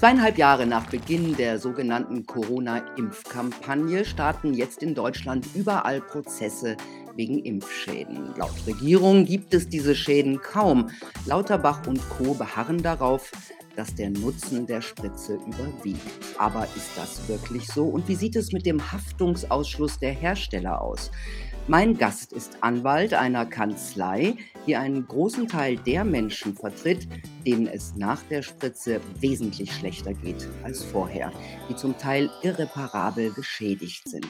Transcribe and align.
Zweieinhalb 0.00 0.38
Jahre 0.38 0.64
nach 0.64 0.86
Beginn 0.86 1.36
der 1.36 1.58
sogenannten 1.58 2.24
Corona-Impfkampagne 2.24 4.06
starten 4.06 4.54
jetzt 4.54 4.82
in 4.82 4.94
Deutschland 4.94 5.46
überall 5.54 6.00
Prozesse 6.00 6.78
wegen 7.16 7.40
Impfschäden. 7.40 8.34
Laut 8.34 8.66
Regierung 8.66 9.26
gibt 9.26 9.52
es 9.52 9.68
diese 9.68 9.94
Schäden 9.94 10.40
kaum. 10.40 10.88
Lauterbach 11.26 11.86
und 11.86 12.00
Co. 12.08 12.32
beharren 12.32 12.82
darauf, 12.82 13.30
dass 13.76 13.94
der 13.94 14.08
Nutzen 14.08 14.66
der 14.66 14.80
Spritze 14.80 15.34
überwiegt. 15.34 16.00
Aber 16.38 16.64
ist 16.64 16.96
das 16.96 17.28
wirklich 17.28 17.66
so? 17.66 17.84
Und 17.84 18.08
wie 18.08 18.14
sieht 18.14 18.36
es 18.36 18.52
mit 18.52 18.64
dem 18.64 18.80
Haftungsausschluss 18.92 19.98
der 19.98 20.12
Hersteller 20.12 20.80
aus? 20.80 21.10
Mein 21.70 21.96
Gast 21.96 22.32
ist 22.32 22.64
Anwalt 22.64 23.14
einer 23.14 23.46
Kanzlei, 23.46 24.34
die 24.66 24.74
einen 24.74 25.06
großen 25.06 25.46
Teil 25.46 25.76
der 25.76 26.02
Menschen 26.02 26.56
vertritt, 26.56 27.06
denen 27.46 27.68
es 27.68 27.94
nach 27.94 28.20
der 28.24 28.42
Spritze 28.42 29.00
wesentlich 29.20 29.72
schlechter 29.72 30.12
geht 30.12 30.48
als 30.64 30.82
vorher, 30.82 31.30
die 31.68 31.76
zum 31.76 31.96
Teil 31.96 32.28
irreparabel 32.42 33.32
geschädigt 33.34 34.08
sind. 34.08 34.26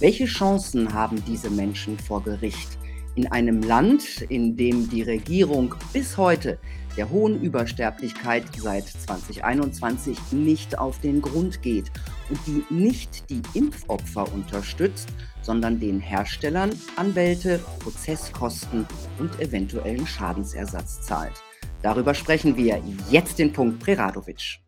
Welche 0.00 0.24
Chancen 0.24 0.92
haben 0.92 1.22
diese 1.28 1.48
Menschen 1.48 1.96
vor 1.96 2.24
Gericht? 2.24 2.76
In 3.14 3.30
einem 3.30 3.62
Land, 3.62 4.22
in 4.22 4.56
dem 4.56 4.90
die 4.90 5.02
Regierung 5.02 5.76
bis 5.92 6.16
heute 6.16 6.58
der 6.96 7.10
hohen 7.10 7.42
Übersterblichkeit 7.42 8.44
seit 8.56 8.86
2021 8.86 10.32
nicht 10.32 10.78
auf 10.78 11.00
den 11.00 11.22
Grund 11.22 11.62
geht 11.62 11.90
und 12.28 12.38
die 12.46 12.64
nicht 12.72 13.30
die 13.30 13.42
Impfopfer 13.54 14.32
unterstützt, 14.32 15.08
sondern 15.42 15.80
den 15.80 16.00
Herstellern 16.00 16.70
Anwälte, 16.96 17.60
Prozesskosten 17.80 18.86
und 19.18 19.40
eventuellen 19.40 20.06
Schadensersatz 20.06 21.02
zahlt. 21.02 21.42
Darüber 21.82 22.14
sprechen 22.14 22.56
wir 22.56 22.82
jetzt 23.10 23.38
den 23.38 23.52
Punkt 23.52 23.80
Preradovic. 23.80 24.58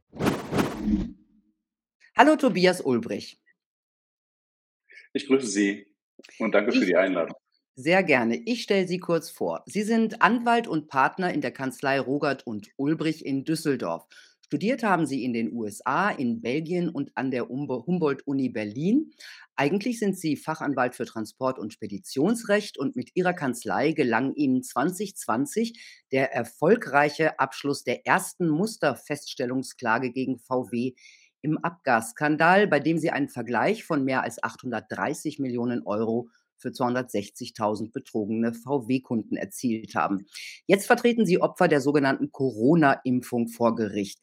Hallo 2.16 2.37
Tobias 2.37 2.80
Ulbrich. 2.80 3.41
Ich 5.13 5.27
grüße 5.27 5.46
Sie 5.46 5.87
und 6.39 6.55
danke 6.55 6.73
ich, 6.73 6.79
für 6.79 6.87
die 6.87 6.96
Einladung. 6.96 7.37
Sehr 7.74 8.02
gerne. 8.02 8.37
Ich 8.45 8.62
stelle 8.62 8.87
Sie 8.87 8.98
kurz 8.98 9.30
vor. 9.30 9.62
Sie 9.66 9.82
sind 9.82 10.20
Anwalt 10.20 10.68
und 10.68 10.88
Partner 10.88 11.32
in 11.32 11.40
der 11.40 11.52
Kanzlei 11.52 11.98
Rogert 11.98 12.46
und 12.46 12.68
Ulbrich 12.76 13.24
in 13.24 13.45
Düsseldorf. 13.45 14.06
Studiert 14.45 14.82
haben 14.82 15.06
Sie 15.06 15.24
in 15.24 15.32
den 15.32 15.51
USA, 15.54 16.10
in 16.10 16.43
Belgien 16.43 16.90
und 16.90 17.10
an 17.15 17.30
der 17.30 17.48
Humboldt-Uni 17.48 18.50
Berlin. 18.50 19.10
Eigentlich 19.56 19.98
sind 19.98 20.18
Sie 20.18 20.37
Fachanwalt 20.37 20.95
für 20.95 21.06
Transport- 21.06 21.59
und 21.59 21.73
Speditionsrecht 21.73 22.76
und 22.76 22.95
mit 22.95 23.10
Ihrer 23.15 23.32
Kanzlei 23.32 23.93
gelang 23.93 24.34
Ihnen 24.34 24.62
2020 24.62 26.04
der 26.12 26.34
erfolgreiche 26.34 27.38
Abschluss 27.38 27.84
der 27.84 28.06
ersten 28.06 28.48
Musterfeststellungsklage 28.48 30.12
gegen 30.12 30.38
VW 30.38 30.93
im 31.40 31.56
Abgasskandal, 31.56 32.66
bei 32.66 32.80
dem 32.80 32.98
Sie 32.98 33.10
einen 33.10 33.30
Vergleich 33.30 33.84
von 33.84 34.04
mehr 34.04 34.23
als 34.23 34.43
830 34.43 35.38
Millionen 35.38 35.87
Euro 35.87 36.28
für 36.63 36.68
260.000 36.68 37.93
betrogene 37.93 38.55
VW-Kunden 38.55 39.37
erzielt 39.37 39.95
haben. 39.95 40.27
Jetzt 40.66 40.87
vertreten 40.87 41.27
Sie 41.27 41.43
Opfer 41.43 41.68
der 41.68 41.80
sogenannten 41.80 42.30
Corona-Impfung 42.30 43.49
vor 43.49 43.74
Gericht. 43.74 44.18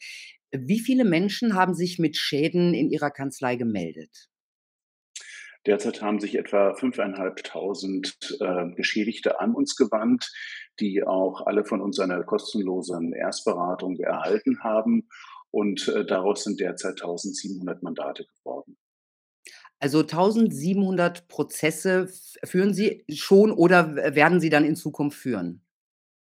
Wie 0.51 0.79
viele 0.79 1.05
Menschen 1.05 1.53
haben 1.53 1.75
sich 1.75 1.99
mit 1.99 2.17
Schäden 2.17 2.73
in 2.73 2.89
Ihrer 2.89 3.11
Kanzlei 3.11 3.55
gemeldet? 3.55 4.29
Derzeit 5.65 6.01
haben 6.01 6.19
sich 6.19 6.35
etwa 6.35 6.71
5.500 6.71 8.41
äh, 8.41 8.75
Geschädigte 8.75 9.39
an 9.39 9.53
uns 9.53 9.75
gewandt, 9.75 10.31
die 10.79 11.03
auch 11.03 11.45
alle 11.45 11.65
von 11.65 11.81
uns 11.81 11.99
eine 11.99 12.23
kostenlose 12.23 12.97
Erstberatung 13.13 13.99
erhalten 13.99 14.63
haben. 14.63 15.09
Und 15.51 15.87
äh, 15.89 16.05
daraus 16.05 16.43
sind 16.43 16.59
derzeit 16.59 17.01
1.700 17.01 17.79
Mandate 17.81 18.25
geworden. 18.25 18.77
Also 19.79 19.99
1700 19.99 21.27
Prozesse 21.29 22.09
führen 22.43 22.73
Sie 22.73 23.05
schon 23.09 23.51
oder 23.51 23.95
werden 24.15 24.41
Sie 24.41 24.49
dann 24.49 24.65
in 24.65 24.75
Zukunft 24.75 25.17
führen? 25.17 25.61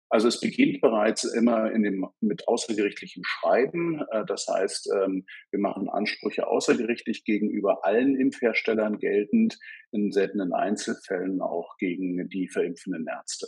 Also 0.09 0.27
es 0.27 0.39
beginnt 0.39 0.81
bereits 0.81 1.23
immer 1.23 1.69
dem, 1.71 2.07
mit 2.21 2.47
außergerichtlichem 2.47 3.23
Schreiben. 3.25 4.01
Äh, 4.11 4.25
das 4.25 4.47
heißt, 4.47 4.89
ähm, 4.95 5.25
wir 5.51 5.59
machen 5.59 5.89
Ansprüche 5.89 6.47
außergerichtlich 6.47 7.23
gegenüber 7.23 7.83
allen 7.85 8.15
Impfherstellern 8.15 8.99
geltend, 8.99 9.57
in 9.91 10.11
seltenen 10.11 10.53
Einzelfällen 10.53 11.41
auch 11.41 11.77
gegen 11.77 12.29
die 12.29 12.47
verimpfenden 12.47 13.07
Ärzte. 13.07 13.47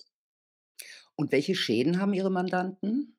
Und 1.16 1.32
welche 1.32 1.56
Schäden 1.56 2.00
haben 2.00 2.14
Ihre 2.14 2.32
Mandanten? 2.32 3.18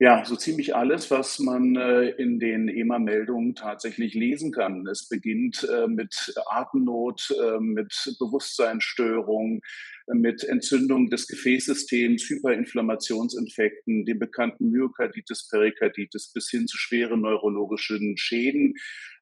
Ja, 0.00 0.24
so 0.24 0.34
ziemlich 0.34 0.74
alles, 0.74 1.12
was 1.12 1.38
man 1.38 1.76
äh, 1.76 2.08
in 2.08 2.40
den 2.40 2.68
EMA-Meldungen 2.68 3.54
tatsächlich 3.54 4.14
lesen 4.14 4.50
kann. 4.50 4.84
Es 4.88 5.08
beginnt 5.08 5.68
äh, 5.72 5.86
mit 5.86 6.34
Atemnot, 6.46 7.32
äh, 7.40 7.60
mit 7.60 7.94
Bewusstseinsstörungen, 8.18 9.60
äh, 10.08 10.14
mit 10.14 10.42
Entzündung 10.42 11.10
des 11.10 11.28
Gefäßsystems, 11.28 12.28
Hyperinflammationsinfekten, 12.28 14.04
dem 14.04 14.18
bekannten 14.18 14.72
Myokarditis, 14.72 15.48
Perikarditis 15.48 16.32
bis 16.32 16.50
hin 16.50 16.66
zu 16.66 16.76
schweren 16.76 17.20
neurologischen 17.20 18.16
Schäden 18.16 18.74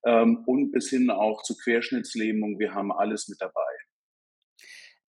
ähm, 0.06 0.42
und 0.46 0.72
bis 0.72 0.88
hin 0.88 1.10
auch 1.10 1.42
zu 1.42 1.54
Querschnittslähmung. 1.54 2.58
Wir 2.58 2.72
haben 2.72 2.92
alles 2.92 3.28
mit 3.28 3.42
dabei. 3.42 3.60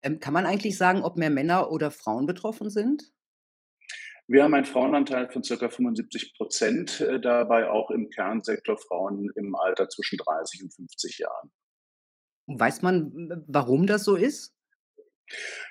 Ähm, 0.03 0.19
kann 0.19 0.35
man 0.35 0.45
eigentlich 0.45 0.77
sagen, 0.77 1.03
ob 1.03 1.17
mehr 1.17 1.31
Männer 1.31 1.71
oder 1.71 1.93
Frauen 1.93 2.27
betroffen 2.27 2.69
sind? 2.69 3.13
Wir 4.33 4.45
haben 4.45 4.55
einen 4.55 4.65
Frauenanteil 4.65 5.29
von 5.29 5.43
ca. 5.43 5.69
75 5.69 6.33
Prozent, 6.35 7.03
äh, 7.03 7.21
dabei 7.21 7.69
auch 7.69 7.91
im 7.91 8.09
Kernsektor 8.09 8.79
Frauen 8.79 9.31
im 9.37 9.55
Alter 9.55 9.91
zwischen 9.91 10.17
30 10.17 10.63
und 10.63 10.75
50 10.75 11.19
Jahren. 11.19 11.53
Weiß 12.47 12.81
man, 12.81 13.45
warum 13.47 13.87
das 13.87 14.05
so 14.05 14.17
ist? 14.17 14.55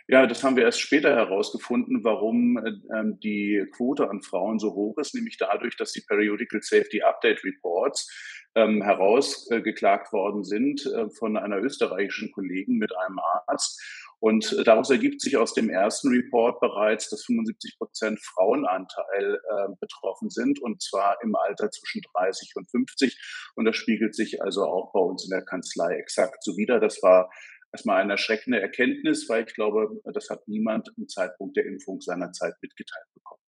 Ja, 0.07 0.27
das 0.27 0.43
haben 0.43 0.55
wir 0.57 0.63
erst 0.63 0.79
später 0.79 1.15
herausgefunden, 1.15 2.03
warum 2.03 2.57
äh, 2.57 2.69
ähm, 2.95 3.19
die 3.19 3.65
Quote 3.75 4.07
an 4.07 4.21
Frauen 4.21 4.59
so 4.59 4.75
hoch 4.75 4.95
ist, 4.99 5.15
nämlich 5.15 5.37
dadurch, 5.37 5.75
dass 5.75 5.91
die 5.93 6.03
Periodical 6.07 6.61
Safety 6.61 7.01
Update 7.01 7.43
Reports 7.43 8.11
ähm, 8.53 8.83
herausgeklagt 8.83 10.13
worden 10.13 10.43
sind 10.43 10.85
äh, 10.85 11.09
von 11.09 11.35
einer 11.35 11.57
österreichischen 11.57 12.31
Kollegin 12.31 12.77
mit 12.77 12.95
einem 12.95 13.19
Arzt. 13.47 13.81
Und 14.21 14.53
äh, 14.53 14.63
daraus 14.63 14.91
ergibt 14.91 15.19
sich 15.19 15.35
aus 15.35 15.55
dem 15.55 15.69
ersten 15.69 16.09
Report 16.09 16.59
bereits, 16.59 17.09
dass 17.09 17.25
75 17.25 17.77
Prozent 17.79 18.19
Frauenanteil 18.23 19.35
äh, 19.35 19.67
betroffen 19.79 20.29
sind, 20.29 20.61
und 20.61 20.81
zwar 20.81 21.17
im 21.23 21.35
Alter 21.35 21.71
zwischen 21.71 22.01
30 22.13 22.53
und 22.55 22.69
50. 22.69 23.19
Und 23.55 23.65
das 23.65 23.75
spiegelt 23.75 24.15
sich 24.15 24.41
also 24.43 24.63
auch 24.63 24.93
bei 24.93 24.99
uns 24.99 25.23
in 25.25 25.31
der 25.31 25.43
Kanzlei 25.43 25.95
exakt 25.95 26.43
so 26.43 26.55
wider. 26.55 26.79
Das 26.79 27.01
war 27.01 27.31
erstmal 27.73 27.99
eine 27.99 28.13
erschreckende 28.13 28.61
Erkenntnis, 28.61 29.27
weil 29.27 29.45
ich 29.47 29.55
glaube, 29.55 29.99
das 30.13 30.29
hat 30.29 30.47
niemand 30.47 30.93
im 30.97 31.07
Zeitpunkt 31.07 31.57
der 31.57 31.65
Impfung 31.65 31.99
seinerzeit 31.99 32.53
mitgeteilt 32.61 33.07
bekommen. 33.15 33.41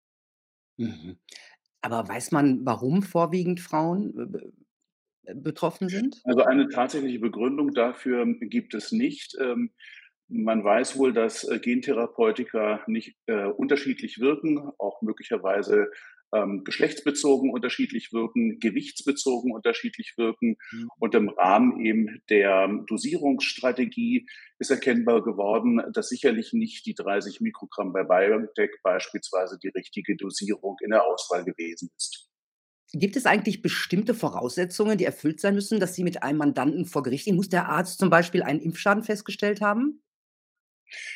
Mhm. 0.78 1.20
Aber 1.82 2.08
weiß 2.08 2.32
man, 2.32 2.66
warum 2.66 3.04
vorwiegend 3.04 3.60
Frauen 3.60 4.34
äh, 5.26 5.36
betroffen 5.36 5.88
sind? 5.88 6.20
Also 6.24 6.42
eine 6.44 6.68
tatsächliche 6.70 7.20
Begründung 7.20 7.76
dafür 7.76 8.26
gibt 8.40 8.74
es 8.74 8.92
nicht. 8.92 9.38
Man 10.36 10.64
weiß 10.64 10.98
wohl, 10.98 11.14
dass 11.14 11.44
äh, 11.44 11.60
Gentherapeutika 11.60 12.84
nicht 12.88 13.16
äh, 13.28 13.46
unterschiedlich 13.46 14.20
wirken, 14.20 14.72
auch 14.80 15.04
möglicherweise 15.04 15.92
ähm, 16.34 16.64
geschlechtsbezogen 16.64 17.52
unterschiedlich 17.52 18.12
wirken, 18.14 18.60
gewichtsbezogen 18.60 19.52
unterschiedlich 19.52 20.16
wirken. 20.18 20.58
Mhm. 20.72 20.90
Und 20.98 21.14
im 21.14 21.30
Rahmen 21.30 21.86
eben 21.86 22.20
der 22.32 22.68
Dosierungsstrategie 22.88 24.26
ist 24.58 24.72
erkennbar 24.72 25.24
geworden, 25.24 25.84
dass 25.94 26.10
sicherlich 26.10 26.52
nicht 26.52 26.88
die 26.88 26.96
30 26.96 27.40
Mikrogramm 27.42 27.94
bei 27.94 28.04
BioNTech 28.04 28.72
beispielsweise 28.82 29.60
die 29.62 29.70
richtige 29.70 30.16
Dosierung 30.16 30.78
in 30.82 30.90
der 30.90 31.06
Auswahl 31.06 31.46
gewesen 31.46 31.92
ist. 31.96 32.28
Gibt 32.96 33.16
es 33.16 33.28
eigentlich 33.28 33.62
bestimmte 33.62 34.16
Voraussetzungen, 34.16 34.98
die 34.98 35.06
erfüllt 35.06 35.40
sein 35.40 35.56
müssen, 35.56 35.80
dass 35.80 35.96
Sie 35.96 36.04
mit 36.04 36.24
einem 36.24 36.40
Mandanten 36.40 36.86
vor 36.86 37.04
Gericht 37.04 37.26
gehen? 37.26 37.36
Muss 37.36 37.50
der 37.50 37.70
Arzt 37.70 38.00
zum 38.00 38.10
Beispiel 38.10 38.42
einen 38.42 38.62
Impfschaden 38.62 39.04
festgestellt 39.04 39.62
haben? 39.62 40.03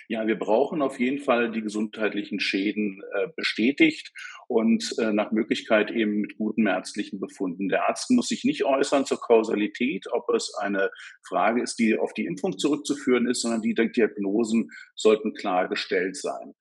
Ja, 0.08 0.26
wir 0.28 0.38
brauchen 0.38 0.82
auf 0.82 1.00
jeden 1.00 1.20
Fall 1.20 1.52
die 1.52 1.62
gesundheitlichen 1.62 2.40
Schäden 2.40 3.02
äh, 3.14 3.28
bestätigt 3.36 4.12
und 4.48 4.96
äh, 4.98 5.12
nach 5.12 5.32
Möglichkeit 5.32 5.92
eben 5.92 6.22
mit 6.22 6.38
guten 6.38 6.68
ärztlichen 6.68 7.20
Befunden. 7.20 7.70
Der 7.70 7.88
Arzt 7.88 8.10
muss 8.10 8.30
sich 8.30 8.44
nicht 8.44 8.66
äußern 8.66 9.06
zur 9.06 9.20
Kausalität, 9.20 10.06
ob 10.12 10.30
es 10.30 10.54
eine 10.56 10.90
Frage 11.28 11.62
ist, 11.62 11.78
die 11.80 11.98
auf 11.98 12.14
die 12.14 12.26
Impfung 12.26 12.58
zurückzuführen 12.58 13.28
ist, 13.28 13.42
sondern 13.42 13.62
die 13.62 13.74
Diagnosen 13.74 14.70
sollten 14.96 15.34
klar 15.34 15.68
gestellt 15.68 16.16
sein. 16.16 16.56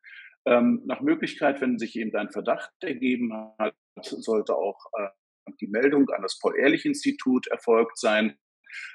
Ähm, 0.47 0.83
nach 0.85 1.01
Möglichkeit, 1.01 1.61
wenn 1.61 1.79
sich 1.79 1.97
eben 1.97 2.15
ein 2.15 2.31
Verdacht 2.31 2.71
ergeben 2.81 3.33
hat, 3.59 3.75
sollte 4.01 4.55
auch 4.55 4.79
äh, 4.99 5.09
die 5.61 5.67
Meldung 5.67 6.09
an 6.11 6.23
das 6.23 6.39
Paul-Ehrlich-Institut 6.39 7.49
erfolgt 7.49 7.99
sein. 7.99 8.37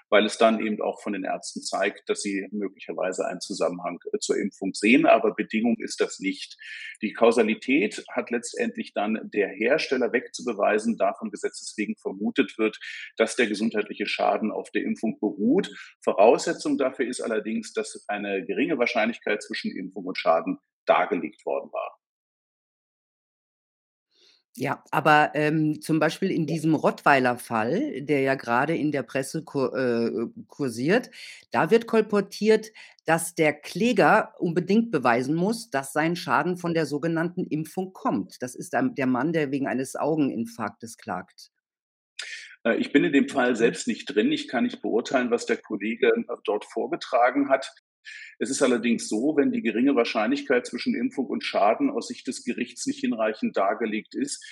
Weil 0.10 0.26
es 0.26 0.38
dann 0.38 0.60
eben 0.60 0.82
auch 0.82 1.02
von 1.02 1.14
den 1.14 1.24
Ärzten 1.24 1.62
zeigt, 1.62 2.10
dass 2.10 2.22
sie 2.22 2.48
möglicherweise 2.52 3.26
einen 3.26 3.40
Zusammenhang 3.40 4.00
äh, 4.12 4.20
zur 4.20 4.38
Impfung 4.38 4.74
sehen. 4.74 5.06
Aber 5.06 5.34
Bedingung 5.34 5.78
ist 5.80 6.02
das 6.02 6.20
nicht. 6.20 6.58
Die 7.02 7.14
Kausalität 7.14 8.04
hat 8.10 8.30
letztendlich 8.30 8.94
dann 8.94 9.30
der 9.34 9.48
Hersteller 9.48 10.12
wegzubeweisen, 10.12 10.98
davon 10.98 11.32
Gesetzes 11.32 11.74
wegen 11.78 11.96
vermutet 11.96 12.58
wird, 12.58 12.78
dass 13.18 13.36
der 13.36 13.48
gesundheitliche 13.48 14.06
Schaden 14.06 14.52
auf 14.52 14.70
der 14.72 14.84
Impfung 14.84 15.20
beruht. 15.20 15.72
Voraussetzung 16.04 16.78
dafür 16.78 17.08
ist 17.08 17.22
allerdings, 17.22 17.74
dass 17.74 18.04
eine 18.08 18.46
geringe 18.46 18.78
Wahrscheinlichkeit 18.78 19.42
zwischen 19.42 19.72
Impfung 19.76 20.06
und 20.06 20.18
Schaden 20.18 20.60
dargelegt 20.86 21.46
worden 21.46 21.72
war. 21.72 22.01
Ja, 24.58 24.84
aber, 24.92 25.32
ähm, 25.34 25.82
zum 25.82 26.00
Beispiel 26.00 26.30
in 26.30 26.46
diesem 26.46 26.76
Rottweiler-Fall, 26.76 28.02
der 28.02 28.20
ja 28.20 28.36
gerade 28.36 28.76
in 28.76 28.92
der 28.92 29.04
Presse 29.04 29.44
kur 29.44 29.74
äh, 29.74 30.28
kursiert, 30.48 31.10
da 31.52 31.72
wird 31.72 31.88
kolportiert, 31.88 32.72
dass 33.06 33.34
der 33.34 33.54
Kläger 33.54 34.34
unbedingt 34.40 34.92
beweisen 34.92 35.36
muss, 35.36 35.70
dass 35.70 35.94
sein 35.94 36.18
Schaden 36.18 36.58
von 36.58 36.74
der 36.74 36.86
sogenannten 36.86 37.46
Impfung 37.46 37.94
kommt. 37.94 38.42
Das 38.42 38.56
ist 38.56 38.74
der 38.74 39.08
Mann, 39.08 39.32
der 39.32 39.52
wegen 39.52 39.68
eines 39.68 39.96
Augeninfarktes 39.96 40.98
klagt. 40.98 41.52
Äh, 42.64 42.76
ich 42.76 42.92
bin 42.92 43.04
in 43.04 43.14
dem 43.14 43.30
Fall 43.30 43.56
selbst 43.56 43.88
nicht 43.88 44.06
drin. 44.14 44.32
Ich 44.32 44.48
kann 44.48 44.66
nicht 44.66 44.82
beurteilen, 44.82 45.32
was 45.32 45.46
der 45.46 45.58
Kollege 45.58 46.08
äh, 46.08 46.36
dort 46.44 46.66
vorgetragen 46.66 47.50
hat. 47.50 47.74
Es 48.40 48.50
ist 48.50 48.62
allerdings 48.62 49.08
so, 49.08 49.36
wenn 49.38 49.52
die 49.52 49.62
geringe 49.62 49.96
Wahrscheinlichkeit 49.96 50.66
zwischen 50.66 50.96
Impfung 50.96 51.28
und 51.28 51.44
Schaden 51.44 51.90
aus 51.90 52.08
Sicht 52.08 52.28
des 52.28 52.44
Gerichts 52.44 52.86
nicht 52.88 53.00
hinreichend 53.00 53.58
dargelegt 53.58 54.16
ist, 54.16 54.44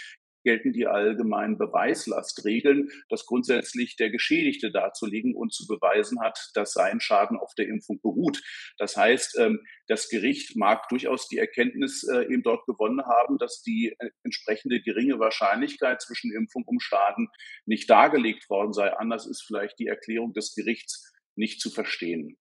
gelten 0.43 0.73
die 0.73 0.87
allgemeinen 0.87 1.57
Beweislastregeln, 1.57 2.89
dass 3.09 3.25
grundsätzlich 3.25 3.95
der 3.95 4.09
Geschädigte 4.09 4.71
darzulegen 4.71 5.35
und 5.35 5.53
zu 5.53 5.67
beweisen 5.67 6.21
hat, 6.21 6.51
dass 6.53 6.73
sein 6.73 6.99
Schaden 6.99 7.37
auf 7.37 7.53
der 7.55 7.67
Impfung 7.67 7.99
beruht. 8.01 8.41
Das 8.77 8.95
heißt, 8.95 9.37
ähm, 9.39 9.59
das 9.87 10.09
Gericht 10.09 10.55
mag 10.55 10.87
durchaus 10.89 11.27
die 11.27 11.37
Erkenntnis 11.37 12.03
äh, 12.03 12.23
eben 12.31 12.43
dort 12.43 12.65
gewonnen 12.65 13.05
haben, 13.05 13.37
dass 13.37 13.61
die 13.61 13.95
äh, 13.99 14.09
entsprechende 14.23 14.81
geringe 14.81 15.19
Wahrscheinlichkeit 15.19 16.01
zwischen 16.01 16.33
Impfung 16.33 16.63
und 16.65 16.81
Schaden 16.81 17.27
nicht 17.65 17.89
dargelegt 17.89 18.49
worden 18.49 18.73
sei. 18.73 18.93
Anders 18.93 19.27
ist 19.27 19.43
vielleicht 19.43 19.79
die 19.79 19.87
Erklärung 19.87 20.33
des 20.33 20.53
Gerichts 20.55 21.13
nicht 21.35 21.61
zu 21.61 21.69
verstehen. 21.69 22.37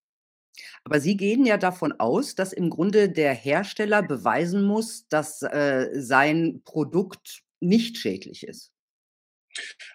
Aber 0.85 1.01
Sie 1.01 1.17
gehen 1.17 1.45
ja 1.45 1.57
davon 1.57 1.93
aus, 1.93 2.35
dass 2.35 2.53
im 2.53 2.71
Grunde 2.71 3.09
der 3.11 3.35
Hersteller 3.35 4.03
beweisen 4.03 4.65
muss, 4.65 5.09
dass, 5.09 5.43
äh, 5.43 5.89
sein 5.95 6.63
Produkt 6.65 7.43
nicht 7.61 7.99
schädlich 7.99 8.47
ist. 8.47 8.73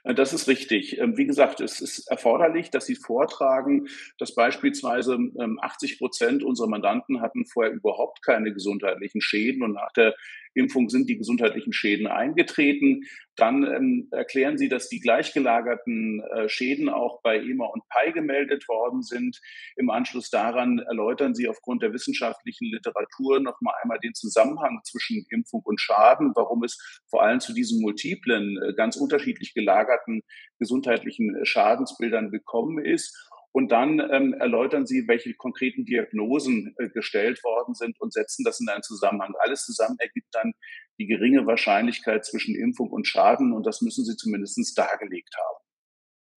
Äh, 0.04 0.14
das 0.14 0.34
ist 0.34 0.48
richtig. 0.48 0.98
Ähm, 0.98 1.18
wie 1.18 1.26
gesagt, 1.26 1.62
es 1.62 1.82
ist 1.82 2.08
erforderlich, 2.10 2.70
dass 2.70 2.86
Sie 2.86 2.96
vortragen, 2.96 3.88
dass 4.18 4.36
beispielsweise 4.36 5.18
80 5.62 5.92
ähm, 5.92 5.98
Prozent 5.98 6.44
unserer 6.44 6.68
Mandanten 6.68 7.22
hatten 7.22 7.46
vorher 7.46 7.74
überhaupt 7.74 8.22
keine 8.24 8.54
gesundheitlichen 8.54 9.22
Schäden 9.22 9.64
und 9.64 9.74
nach 9.74 9.92
der 9.94 10.16
Impfung 10.54 10.90
sind 10.90 11.10
die 11.10 11.18
gesundheitlichen 11.18 11.74
Schäden 11.74 12.08
eingetreten. 12.08 13.04
Dann 13.36 13.64
ähm, 13.64 14.08
erklären 14.12 14.58
Sie, 14.58 14.70
dass 14.70 14.90
die 14.90 15.00
gleichgelagerten 15.00 16.22
äh, 16.22 16.50
Schäden 16.50 16.90
auch 16.90 17.22
bei 17.24 17.38
EMA 17.38 17.66
und 17.66 17.84
PI 17.90 18.12
gemeldet 18.12 18.68
worden 18.68 19.02
sind. 19.02 19.42
Im 19.76 19.90
Anschluss 19.90 20.30
daran 20.30 20.80
erläutern 20.80 21.34
Sie 21.34 21.48
aufgrund 21.48 21.82
der 21.82 21.94
wissenschaftlichen 21.94 22.72
Literatur 22.72 23.40
noch 23.40 23.60
mal 23.62 23.74
einmal 23.82 24.00
den 24.00 24.14
Zusammenhang 24.14 24.82
zwischen 24.84 25.26
Impfung 25.30 25.62
und 25.64 25.82
Schaden, 25.82 26.32
warum 26.36 26.64
es 26.64 26.78
vor 27.10 27.24
allem 27.24 27.40
zu 27.40 27.54
diesen 27.54 27.82
multiplen, 27.82 28.58
äh, 28.62 28.74
ganz 28.74 28.96
unterschiedlich 28.96 29.54
gelagerten 29.54 30.22
gesundheitlichen 30.60 31.36
äh, 31.36 31.46
Schadensbildern 31.46 32.32
gekommen 32.32 32.84
ist. 32.84 33.30
Und 33.54 33.72
dann 33.72 34.00
ähm, 34.12 34.34
erläutern 34.34 34.88
sie, 34.88 35.08
welche 35.08 35.36
konkreten 35.36 35.86
Diagnosen 35.86 36.74
äh, 36.80 36.90
gestellt 36.90 37.44
worden 37.44 37.76
sind 37.76 38.02
und 38.02 38.12
setzen 38.12 38.44
das 38.44 38.60
in 38.60 38.68
einen 38.68 38.82
Zusammenhang. 38.82 39.34
Alles 39.40 39.64
zusammen 39.64 39.96
ergibt 40.00 40.34
dann 40.34 40.54
die 40.98 41.06
geringe 41.06 41.46
Wahrscheinlichkeit 41.46 42.26
zwischen 42.26 42.56
Impfung 42.56 42.90
und 42.90 43.08
Schaden 43.08 43.54
und 43.54 43.66
das 43.66 43.82
müssen 43.82 44.06
sie 44.06 44.18
zumindest 44.18 44.78
dargelegt 44.78 45.36
haben. 45.38 45.64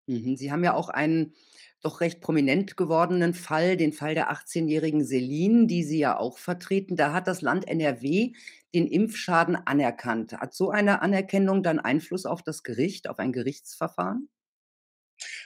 Mhm. 0.06 0.36
Sie 0.36 0.50
haben 0.50 0.64
ja 0.64 0.74
auch 0.74 0.88
einen 0.88 1.34
doch 1.84 2.00
recht 2.00 2.20
prominent 2.20 2.76
gewordenen 2.76 3.34
Fall, 3.34 3.76
den 3.76 3.92
Fall 3.92 4.14
der 4.14 4.32
18-jährigen 4.32 5.04
Celine, 5.04 5.66
die 5.66 5.84
Sie 5.84 5.98
ja 5.98 6.16
auch 6.16 6.38
vertreten. 6.38 6.96
Da 6.96 7.12
hat 7.12 7.28
das 7.28 7.42
Land 7.42 7.68
NRW 7.68 8.32
den 8.74 8.86
Impfschaden 8.86 9.54
anerkannt. 9.54 10.32
Hat 10.32 10.54
so 10.54 10.70
eine 10.70 11.02
Anerkennung 11.02 11.62
dann 11.62 11.78
Einfluss 11.78 12.24
auf 12.24 12.42
das 12.42 12.62
Gericht, 12.62 13.08
auf 13.08 13.18
ein 13.18 13.32
Gerichtsverfahren? 13.32 14.30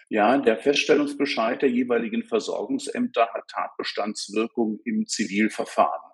Ja, 0.08 0.38
der 0.38 0.58
Feststellungsbescheid 0.58 1.62
der 1.62 1.70
jeweiligen 1.70 2.24
Versorgungsämter 2.24 3.28
hat 3.32 3.44
Tatbestandswirkung 3.48 4.80
im 4.84 5.06
Zivilverfahren. 5.06 6.08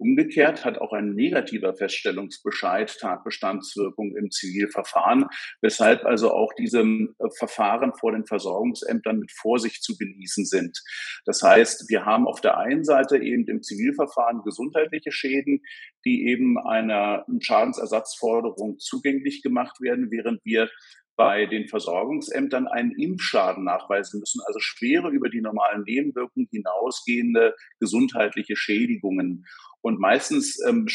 Umgekehrt 0.00 0.64
hat 0.64 0.78
auch 0.78 0.94
ein 0.94 1.14
negativer 1.14 1.74
Feststellungsbescheid 1.74 2.96
Tatbestandswirkung 2.98 4.16
im 4.16 4.30
Zivilverfahren, 4.30 5.26
weshalb 5.60 6.06
also 6.06 6.32
auch 6.32 6.54
diese 6.54 6.80
äh, 6.80 7.06
Verfahren 7.36 7.92
vor 7.92 8.12
den 8.12 8.24
Versorgungsämtern 8.24 9.18
mit 9.18 9.30
Vorsicht 9.30 9.82
zu 9.82 9.98
genießen 9.98 10.46
sind. 10.46 10.82
Das 11.26 11.42
heißt, 11.42 11.90
wir 11.90 12.06
haben 12.06 12.26
auf 12.26 12.40
der 12.40 12.56
einen 12.56 12.82
Seite 12.82 13.18
eben 13.18 13.46
im 13.46 13.62
Zivilverfahren 13.62 14.40
gesundheitliche 14.42 15.12
Schäden, 15.12 15.60
die 16.06 16.28
eben 16.28 16.58
einer 16.58 17.26
Schadensersatzforderung 17.38 18.78
zugänglich 18.78 19.42
gemacht 19.42 19.82
werden, 19.82 20.10
während 20.10 20.42
wir 20.46 20.70
bei 21.16 21.46
den 21.46 21.68
Versorgungsämtern 21.68 22.66
einen 22.66 22.92
Impfschaden 22.92 23.64
nachweisen 23.64 24.20
müssen, 24.20 24.40
also 24.46 24.58
schwere 24.60 25.10
über 25.10 25.28
die 25.28 25.40
normalen 25.40 25.82
Nebenwirkungen 25.82 26.48
hinausgehende 26.50 27.54
gesundheitliche 27.78 28.56
Schädigungen. 28.56 29.44
Und 29.82 30.00
meistens, 30.00 30.58
ähm, 30.66 30.86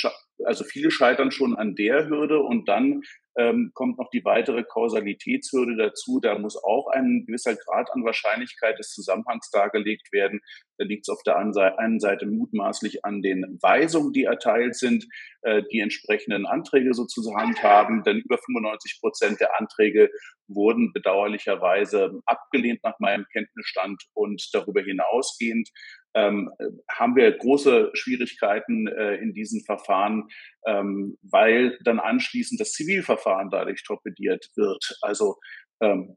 also 0.44 0.64
viele 0.64 0.92
scheitern 0.92 1.32
schon 1.32 1.56
an 1.56 1.76
der 1.76 2.08
Hürde 2.08 2.40
und 2.40 2.68
dann 2.68 3.02
ähm, 3.38 3.72
kommt 3.74 3.98
noch 3.98 4.10
die 4.10 4.24
weitere 4.24 4.64
Kausalitätshürde 4.64 5.76
dazu. 5.76 6.20
Da 6.20 6.38
muss 6.38 6.56
auch 6.62 6.88
ein 6.88 7.26
gewisser 7.26 7.56
Grad 7.56 7.90
an 7.92 8.04
Wahrscheinlichkeit 8.04 8.80
des 8.80 8.92
Zusammenhangs 8.92 9.50
dargelegt 9.52 10.12
werden. 10.12 10.42
Da 10.78 10.86
liegt 10.86 11.08
es 11.08 11.14
auf 11.14 11.24
der 11.24 11.38
einen 11.38 12.00
Seite 12.00 12.26
mutmaßlich 12.26 13.06
an 13.06 13.22
den 13.22 13.58
Weisungen, 13.62 14.14
die 14.14 14.24
erteilt 14.24 14.76
sind, 14.76 15.06
äh, 15.42 15.64
die 15.72 15.80
entsprechenden 15.80 16.46
Anträge 16.46 16.94
sozusagen 16.94 17.56
haben. 17.62 18.04
Denn 18.04 18.18
über 18.18 18.38
95 18.38 19.00
Prozent 19.02 19.40
der 19.40 19.60
Anträge 19.60 20.10
wurden 20.48 20.94
bedauerlicherweise 20.94 22.22
abgelehnt 22.26 22.82
nach 22.84 23.00
meinem 23.00 23.26
Kenntnisstand 23.32 24.04
und 24.14 24.50
darüber 24.54 24.82
hinausgehend 24.82 25.70
ähm, 26.16 26.50
haben 26.90 27.16
wir 27.16 27.32
große 27.32 27.92
Schwierigkeiten 27.94 28.88
äh, 28.88 29.16
in 29.16 29.34
diesen 29.34 29.62
Verfahren, 29.64 30.28
ähm, 30.66 31.18
weil 31.22 31.78
dann 31.84 32.00
anschließend 32.00 32.60
das 32.60 32.72
Zivilverfahren 32.72 33.50
dadurch 33.52 33.84
torpediert 33.84 34.50
wird. 34.56 34.98
Also 35.02 35.36
ähm, 35.82 36.16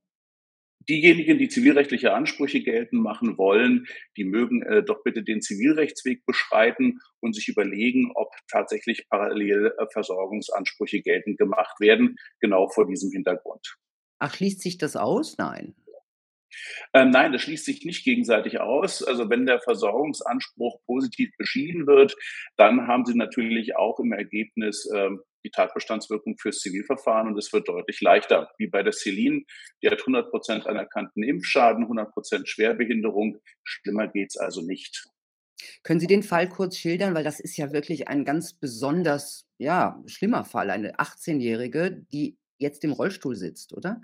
diejenigen, 0.89 1.39
die 1.39 1.49
zivilrechtliche 1.49 2.13
Ansprüche 2.13 2.63
geltend 2.63 3.03
machen 3.03 3.37
wollen, 3.37 3.87
die 4.17 4.25
mögen 4.25 4.63
äh, 4.63 4.82
doch 4.82 5.03
bitte 5.03 5.22
den 5.22 5.43
Zivilrechtsweg 5.43 6.25
beschreiten 6.25 7.01
und 7.20 7.34
sich 7.34 7.49
überlegen, 7.49 8.13
ob 8.15 8.31
tatsächlich 8.51 9.06
parallel 9.08 9.75
äh, 9.79 9.87
Versorgungsansprüche 9.93 11.03
geltend 11.03 11.39
gemacht 11.39 11.81
werden, 11.81 12.17
genau 12.41 12.69
vor 12.69 12.87
diesem 12.87 13.11
Hintergrund. 13.11 13.77
Ach, 14.19 14.34
schließt 14.34 14.63
sich 14.63 14.79
das 14.79 14.96
aus? 14.96 15.37
Nein. 15.39 15.75
Ähm, 16.94 17.10
nein, 17.10 17.32
das 17.32 17.43
schließt 17.43 17.64
sich 17.64 17.84
nicht 17.84 18.05
gegenseitig 18.05 18.60
aus. 18.60 19.02
Also 19.02 19.28
wenn 19.31 19.46
der 19.46 19.60
Versorgungsanspruch 19.60 20.81
positiv 20.86 21.31
beschieden 21.36 21.86
wird, 21.86 22.17
dann 22.56 22.86
haben 22.86 23.05
Sie 23.05 23.14
natürlich 23.14 23.76
auch 23.76 23.98
im 24.00 24.12
Ergebnis 24.12 24.88
ähm, 24.94 25.20
die 25.44 25.50
Tatbestandswirkung 25.50 26.36
fürs 26.38 26.60
Zivilverfahren 26.60 27.28
und 27.28 27.38
es 27.38 27.52
wird 27.52 27.69
deutlich 27.69 28.00
leichter, 28.00 28.50
wie 28.58 28.67
bei 28.67 28.82
der 28.82 28.93
Celine. 28.93 29.43
Die 29.82 29.88
hat 29.88 30.00
100 30.00 30.31
Prozent 30.31 30.67
anerkannten 30.67 31.22
Impfschaden, 31.22 31.84
100 31.84 32.12
Prozent 32.12 32.48
Schwerbehinderung. 32.48 33.38
Schlimmer 33.62 34.08
geht's 34.08 34.36
also 34.36 34.62
nicht. 34.62 35.06
Können 35.82 36.00
Sie 36.00 36.06
den 36.06 36.22
Fall 36.22 36.48
kurz 36.48 36.76
schildern? 36.76 37.14
Weil 37.14 37.24
das 37.24 37.40
ist 37.40 37.56
ja 37.56 37.72
wirklich 37.72 38.08
ein 38.08 38.24
ganz 38.24 38.52
besonders, 38.52 39.46
ja, 39.58 40.02
schlimmer 40.06 40.44
Fall. 40.44 40.70
Eine 40.70 40.96
18-Jährige, 40.96 42.05
die 42.12 42.36
jetzt 42.58 42.84
im 42.84 42.93
Rollstuhl 42.93 43.36
sitzt, 43.36 43.72
oder? 43.72 44.00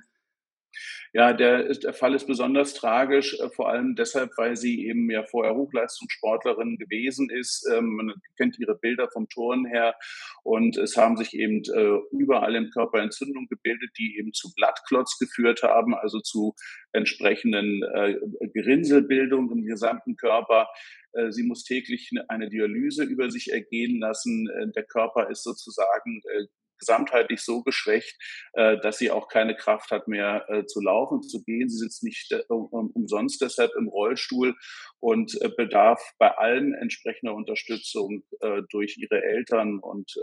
Ja, 1.13 1.33
der, 1.33 1.67
ist, 1.67 1.85
der 1.85 1.95
Fall 1.95 2.15
ist 2.15 2.27
besonders 2.27 2.75
tragisch, 2.75 3.39
äh, 3.39 3.49
vor 3.51 3.69
allem 3.69 3.95
deshalb, 3.95 4.31
weil 4.37 4.57
sie 4.57 4.87
eben 4.87 5.09
ja 5.11 5.23
vorher 5.25 5.55
Hochleistungssportlerin 5.55 6.77
gewesen 6.77 7.31
ist. 7.31 7.69
Ähm, 7.73 7.95
man 7.97 8.15
kennt 8.37 8.59
ihre 8.59 8.77
Bilder 8.77 9.09
vom 9.13 9.29
Turnen 9.29 9.65
her 9.65 9.95
und 10.43 10.77
es 10.77 10.97
haben 10.97 11.17
sich 11.17 11.35
eben 11.35 11.63
äh, 11.73 11.99
überall 12.11 12.57
im 12.57 12.71
Körper 12.71 12.99
Entzündungen 12.99 13.47
gebildet, 13.49 13.91
die 13.97 14.19
eben 14.19 14.33
zu 14.33 14.53
Blattklotz 14.55 15.17
geführt 15.19 15.63
haben, 15.63 15.95
also 15.95 16.19
zu 16.21 16.55
entsprechenden 16.93 17.83
äh, 17.95 18.17
Gerinnselbildungen 18.53 19.59
im 19.59 19.65
gesamten 19.67 20.17
Körper. 20.17 20.69
Sie 21.29 21.45
muss 21.45 21.63
täglich 21.63 22.11
eine 22.27 22.49
Dialyse 22.51 23.05
über 23.05 23.31
sich 23.31 23.53
ergehen 23.53 24.01
lassen. 24.01 24.49
Der 24.75 24.83
Körper 24.83 25.31
ist 25.31 25.45
sozusagen 25.45 26.21
gesamtheitlich 26.79 27.41
so 27.41 27.63
geschwächt, 27.63 28.17
äh, 28.55 28.79
dass 28.79 28.99
sie 28.99 29.11
auch 29.11 29.29
keine 29.29 29.55
Kraft 29.57 29.91
hat 29.91 30.09
mehr 30.09 30.45
äh, 30.49 30.67
zu 30.67 30.81
laufen, 30.81 31.23
zu 31.23 31.43
gehen. 31.43 31.69
Sie 31.69 31.79
sitzt 31.79 32.03
nicht 32.03 32.33
äh, 32.33 32.43
um, 32.49 32.91
umsonst 32.91 33.41
deshalb 33.41 33.73
im 33.77 33.89
Rollstuhl 33.89 34.55
und 35.01 35.39
bedarf 35.57 36.03
bei 36.19 36.31
allen 36.31 36.75
entsprechender 36.75 37.35
Unterstützung 37.35 38.25
durch 38.71 38.97
ihre 38.97 39.23
Eltern. 39.23 39.79
Und 39.79 40.15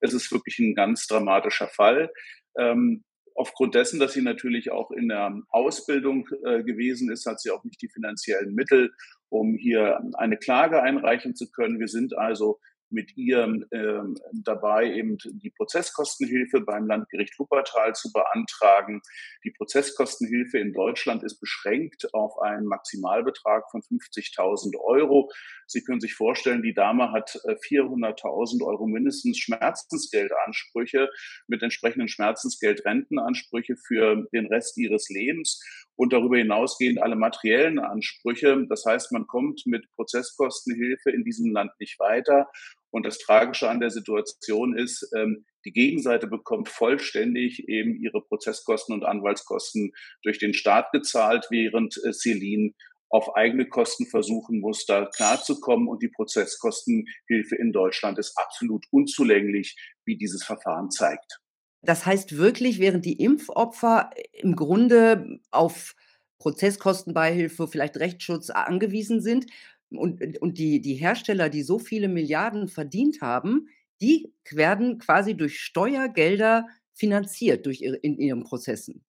es 0.00 0.12
ist 0.12 0.32
wirklich 0.32 0.58
ein 0.58 0.74
ganz 0.74 1.06
dramatischer 1.06 1.68
Fall. 1.68 2.10
Ähm, 2.58 3.04
aufgrund 3.38 3.74
dessen, 3.74 4.00
dass 4.00 4.12
sie 4.12 4.22
natürlich 4.22 4.70
auch 4.72 4.90
in 4.90 5.08
der 5.08 5.40
Ausbildung 5.50 6.28
äh, 6.44 6.62
gewesen 6.64 7.10
ist, 7.10 7.26
hat 7.26 7.40
sie 7.40 7.50
auch 7.50 7.64
nicht 7.64 7.80
die 7.80 7.88
finanziellen 7.88 8.54
Mittel, 8.54 8.92
um 9.28 9.54
hier 9.54 10.00
eine 10.14 10.36
Klage 10.36 10.82
einreichen 10.82 11.36
zu 11.36 11.50
können. 11.50 11.78
Wir 11.78 11.88
sind 11.88 12.18
also 12.18 12.58
mit 12.90 13.16
ihr 13.16 13.44
ähm, 13.72 14.16
dabei, 14.32 14.92
eben 14.92 15.18
die 15.24 15.50
Prozesskostenhilfe 15.50 16.60
beim 16.60 16.86
Landgericht 16.86 17.38
Wuppertal 17.38 17.94
zu 17.94 18.12
beantragen. 18.12 19.02
Die 19.44 19.50
Prozesskostenhilfe 19.50 20.58
in 20.58 20.72
Deutschland 20.72 21.22
ist 21.22 21.40
beschränkt 21.40 22.12
auf 22.14 22.38
einen 22.40 22.66
Maximalbetrag 22.66 23.70
von 23.70 23.82
50.000 23.82 24.78
Euro. 24.80 25.30
Sie 25.66 25.82
können 25.82 26.00
sich 26.00 26.14
vorstellen, 26.14 26.62
die 26.62 26.74
Dame 26.74 27.12
hat 27.12 27.30
400.000 27.30 28.60
äh, 28.60 28.64
Euro 28.64 28.86
mindestens 28.86 29.38
Schmerzensgeldansprüche 29.38 31.08
mit 31.46 31.62
entsprechenden 31.62 32.08
Schmerzensgeldrentenansprüche 32.08 33.76
für 33.76 34.26
den 34.32 34.46
Rest 34.46 34.78
ihres 34.78 35.08
Lebens 35.08 35.62
und 35.96 36.12
darüber 36.12 36.38
hinausgehend 36.38 37.02
alle 37.02 37.16
materiellen 37.16 37.78
Ansprüche. 37.78 38.64
Das 38.68 38.84
heißt, 38.86 39.12
man 39.12 39.26
kommt 39.26 39.66
mit 39.66 39.90
Prozesskostenhilfe 39.90 41.10
in 41.10 41.24
diesem 41.24 41.50
Land 41.52 41.72
nicht 41.80 41.98
weiter. 41.98 42.48
Und 42.90 43.04
das 43.04 43.18
Tragische 43.18 43.68
an 43.68 43.80
der 43.80 43.90
Situation 43.90 44.76
ist, 44.76 45.10
ähm, 45.16 45.44
die 45.64 45.72
Gegenseite 45.72 46.26
bekommt 46.26 46.68
vollständig 46.68 47.68
eben 47.68 47.94
ihre 47.96 48.22
Prozesskosten 48.22 48.94
und 48.94 49.04
Anwaltskosten 49.04 49.92
durch 50.22 50.38
den 50.38 50.54
Staat 50.54 50.92
gezahlt, 50.92 51.46
während 51.50 52.00
äh, 52.04 52.12
Celine 52.12 52.72
auf 53.10 53.34
eigene 53.36 53.66
Kosten 53.66 54.06
versuchen 54.06 54.60
muss, 54.60 54.86
da 54.86 55.06
klarzukommen. 55.06 55.88
Und 55.88 56.02
die 56.02 56.08
Prozesskostenhilfe 56.08 57.56
in 57.56 57.72
Deutschland 57.72 58.18
ist 58.18 58.36
absolut 58.36 58.86
unzulänglich, 58.90 59.76
wie 60.04 60.16
dieses 60.16 60.44
Verfahren 60.44 60.90
zeigt. 60.90 61.40
Das 61.82 62.06
heißt 62.06 62.36
wirklich, 62.36 62.80
während 62.80 63.04
die 63.04 63.20
Impfopfer 63.20 64.10
im 64.32 64.56
Grunde 64.56 65.40
auf 65.50 65.94
Prozesskostenbeihilfe, 66.38 67.66
vielleicht 67.68 67.96
Rechtsschutz 67.96 68.50
angewiesen 68.50 69.20
sind, 69.20 69.46
und, 69.90 70.20
äh, 70.20 70.38
und 70.40 70.58
die, 70.58 70.80
die 70.80 70.94
Hersteller, 70.94 71.48
die 71.48 71.62
so 71.62 71.78
viele 71.78 72.08
Milliarden 72.08 72.68
verdient 72.68 73.20
haben, 73.20 73.68
die 74.00 74.32
werden 74.50 74.98
quasi 74.98 75.36
durch 75.36 75.60
Steuergelder 75.60 76.66
finanziert 76.94 77.66
durch 77.66 77.80
ihre, 77.80 77.96
in 77.96 78.18
ihren 78.18 78.44
Prozessen. 78.44 79.04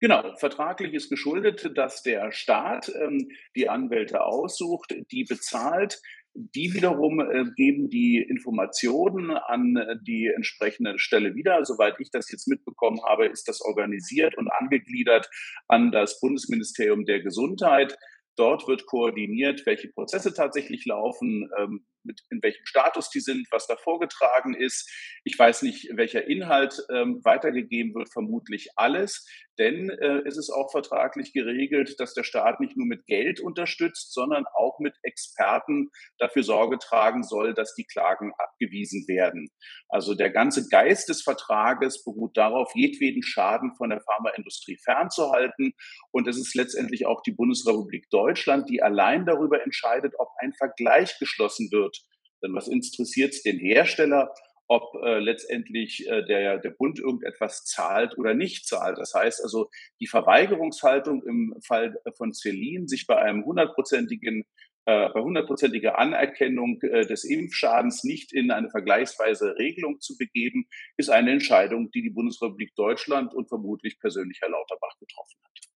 Genau, 0.00 0.36
vertraglich 0.36 0.94
ist 0.94 1.10
geschuldet, 1.10 1.72
dass 1.76 2.02
der 2.02 2.30
Staat 2.30 2.92
ähm, 3.00 3.30
die 3.56 3.68
Anwälte 3.68 4.22
aussucht, 4.22 4.94
die 5.10 5.24
bezahlt. 5.24 6.00
Die 6.34 6.72
wiederum 6.72 7.18
äh, 7.18 7.46
geben 7.56 7.88
die 7.88 8.18
Informationen 8.18 9.32
an 9.32 9.76
äh, 9.76 9.96
die 10.06 10.28
entsprechende 10.28 11.00
Stelle 11.00 11.34
wieder. 11.34 11.64
Soweit 11.64 11.96
ich 11.98 12.12
das 12.12 12.30
jetzt 12.30 12.46
mitbekommen 12.46 13.00
habe, 13.04 13.26
ist 13.26 13.48
das 13.48 13.60
organisiert 13.60 14.38
und 14.38 14.48
angegliedert 14.48 15.28
an 15.66 15.90
das 15.90 16.20
Bundesministerium 16.20 17.04
der 17.04 17.20
Gesundheit. 17.20 17.98
Dort 18.38 18.68
wird 18.68 18.86
koordiniert, 18.86 19.66
welche 19.66 19.88
Prozesse 19.88 20.32
tatsächlich 20.32 20.86
laufen, 20.86 21.50
ähm, 21.58 21.84
mit, 22.04 22.20
in 22.30 22.42
welchem 22.42 22.64
Status 22.64 23.10
die 23.10 23.20
sind, 23.20 23.46
was 23.50 23.66
da 23.66 23.76
vorgetragen 23.76 24.54
ist. 24.54 24.90
Ich 25.24 25.38
weiß 25.38 25.62
nicht, 25.62 25.90
welcher 25.94 26.26
Inhalt 26.26 26.82
ähm, 26.90 27.20
weitergegeben 27.24 27.94
wird, 27.94 28.12
vermutlich 28.12 28.68
alles. 28.76 29.26
Denn 29.58 29.90
äh, 29.90 30.22
es 30.24 30.36
ist 30.36 30.50
auch 30.50 30.70
vertraglich 30.70 31.32
geregelt, 31.32 31.96
dass 31.98 32.14
der 32.14 32.22
Staat 32.22 32.60
nicht 32.60 32.76
nur 32.76 32.86
mit 32.86 33.06
Geld 33.06 33.40
unterstützt, 33.40 34.12
sondern 34.14 34.44
auch 34.54 34.78
mit 34.78 34.94
Experten 35.02 35.90
dafür 36.18 36.44
Sorge 36.44 36.78
tragen 36.78 37.24
soll, 37.24 37.54
dass 37.54 37.74
die 37.74 37.84
Klagen 37.84 38.32
abgewiesen 38.38 39.06
werden. 39.08 39.50
Also 39.88 40.14
der 40.14 40.30
ganze 40.30 40.68
Geist 40.68 41.08
des 41.08 41.22
Vertrages 41.22 42.04
beruht 42.04 42.36
darauf, 42.36 42.70
jedweden 42.74 43.22
Schaden 43.22 43.74
von 43.76 43.90
der 43.90 44.00
Pharmaindustrie 44.00 44.78
fernzuhalten. 44.84 45.72
Und 46.12 46.28
es 46.28 46.38
ist 46.38 46.54
letztendlich 46.54 47.06
auch 47.06 47.22
die 47.22 47.32
Bundesrepublik 47.32 48.08
Deutschland, 48.10 48.70
die 48.70 48.80
allein 48.80 49.26
darüber 49.26 49.62
entscheidet, 49.62 50.14
ob 50.18 50.28
ein 50.38 50.52
Vergleich 50.52 51.18
geschlossen 51.18 51.68
wird. 51.72 51.97
Denn 52.42 52.54
was 52.54 52.68
interessiert 52.68 53.34
es 53.34 53.42
den 53.42 53.58
Hersteller, 53.58 54.32
ob 54.68 55.02
äh, 55.02 55.18
letztendlich 55.18 56.06
äh, 56.08 56.24
der, 56.26 56.58
der 56.58 56.70
Bund 56.70 56.98
irgendetwas 56.98 57.64
zahlt 57.64 58.18
oder 58.18 58.34
nicht 58.34 58.66
zahlt. 58.66 58.98
Das 58.98 59.14
heißt 59.14 59.42
also, 59.42 59.70
die 59.98 60.06
Verweigerungshaltung 60.06 61.22
im 61.24 61.56
Fall 61.62 61.98
von 62.16 62.34
Celine, 62.34 62.86
sich 62.86 63.06
bei 63.06 63.16
einem 63.16 63.44
hundertprozentigen 63.44 64.44
äh, 64.88 65.10
bei 65.10 65.20
hundertprozentiger 65.20 65.98
Anerkennung 65.98 66.80
äh, 66.80 67.04
des 67.04 67.24
Impfschadens 67.24 68.04
nicht 68.04 68.32
in 68.32 68.50
eine 68.50 68.70
vergleichsweise 68.70 69.54
Regelung 69.58 70.00
zu 70.00 70.16
begeben, 70.16 70.66
ist 70.96 71.10
eine 71.10 71.30
Entscheidung, 71.30 71.90
die 71.90 72.00
die 72.00 72.08
Bundesrepublik 72.08 72.74
Deutschland 72.74 73.34
und 73.34 73.48
vermutlich 73.48 74.00
persönlich 74.00 74.38
Herr 74.40 74.48
Lauterbach 74.48 74.96
getroffen 74.98 75.40
hat. 75.44 75.67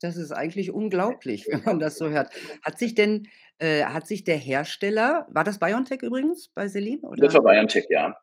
Das 0.00 0.16
ist 0.16 0.32
eigentlich 0.32 0.70
unglaublich, 0.70 1.46
wenn 1.48 1.62
man 1.64 1.78
das 1.78 1.96
so 1.96 2.08
hört. 2.08 2.30
Hat 2.62 2.78
sich 2.78 2.94
denn 2.94 3.28
äh, 3.58 3.84
hat 3.84 4.06
sich 4.06 4.24
der 4.24 4.36
Hersteller 4.36 5.26
war 5.30 5.44
das 5.44 5.58
BioNTech 5.58 6.02
übrigens 6.02 6.48
bei 6.48 6.68
Selin, 6.68 7.00
Das 7.16 7.34
war 7.34 7.42
BioNTech, 7.42 7.86
ja. 7.88 8.16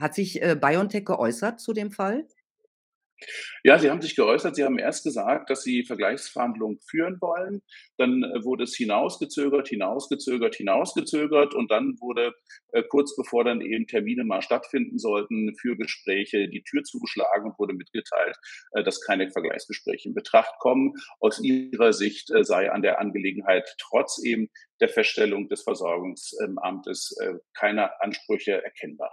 Hat 0.00 0.14
sich, 0.14 0.42
äh, 0.42 0.54
BioNTech 0.54 1.04
geäußert 1.04 1.60
zu 1.60 1.72
dem 1.72 1.90
Fall? 1.90 2.26
Ja, 3.64 3.78
Sie 3.78 3.90
haben 3.90 4.02
sich 4.02 4.14
geäußert. 4.14 4.56
Sie 4.56 4.64
haben 4.64 4.78
erst 4.78 5.04
gesagt, 5.04 5.50
dass 5.50 5.62
Sie 5.62 5.84
Vergleichsverhandlungen 5.84 6.78
führen 6.80 7.18
wollen. 7.20 7.62
Dann 7.96 8.22
äh, 8.22 8.44
wurde 8.44 8.64
es 8.64 8.76
hinausgezögert, 8.76 9.68
hinausgezögert, 9.68 10.54
hinausgezögert. 10.54 11.54
Und 11.54 11.70
dann 11.70 11.96
wurde 12.00 12.34
äh, 12.72 12.82
kurz 12.82 13.16
bevor 13.16 13.44
dann 13.44 13.60
eben 13.60 13.86
Termine 13.86 14.24
mal 14.24 14.42
stattfinden 14.42 14.98
sollten 14.98 15.54
für 15.56 15.76
Gespräche 15.76 16.48
die 16.48 16.62
Tür 16.62 16.82
zugeschlagen 16.84 17.50
und 17.50 17.58
wurde 17.58 17.74
mitgeteilt, 17.74 18.36
äh, 18.72 18.84
dass 18.84 19.00
keine 19.00 19.30
Vergleichsgespräche 19.30 20.08
in 20.08 20.14
Betracht 20.14 20.58
kommen. 20.58 20.92
Aus 21.20 21.40
Ihrer 21.40 21.92
Sicht 21.92 22.30
sei 22.42 22.70
an 22.70 22.82
der 22.82 23.00
Angelegenheit 23.00 23.74
trotz 23.78 24.22
eben 24.22 24.48
der 24.80 24.88
Feststellung 24.88 25.48
des 25.48 25.62
Versorgungsamtes 25.62 27.16
keine 27.54 28.00
Ansprüche 28.00 28.62
erkennbar. 28.62 29.10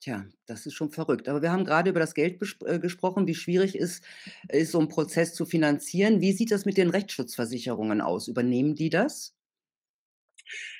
Tja, 0.00 0.26
das 0.46 0.64
ist 0.64 0.74
schon 0.74 0.90
verrückt. 0.90 1.28
Aber 1.28 1.42
wir 1.42 1.50
haben 1.50 1.64
gerade 1.64 1.90
über 1.90 1.98
das 1.98 2.14
Geld 2.14 2.40
äh, 2.64 2.78
gesprochen, 2.78 3.26
wie 3.26 3.34
schwierig 3.34 3.74
ist 3.74 4.04
ist 4.48 4.70
so 4.70 4.78
ein 4.78 4.88
Prozess 4.88 5.34
zu 5.34 5.44
finanzieren. 5.44 6.20
Wie 6.20 6.32
sieht 6.32 6.52
das 6.52 6.64
mit 6.64 6.76
den 6.76 6.90
Rechtsschutzversicherungen 6.90 8.00
aus? 8.00 8.28
Übernehmen 8.28 8.76
die 8.76 8.90
das? 8.90 9.34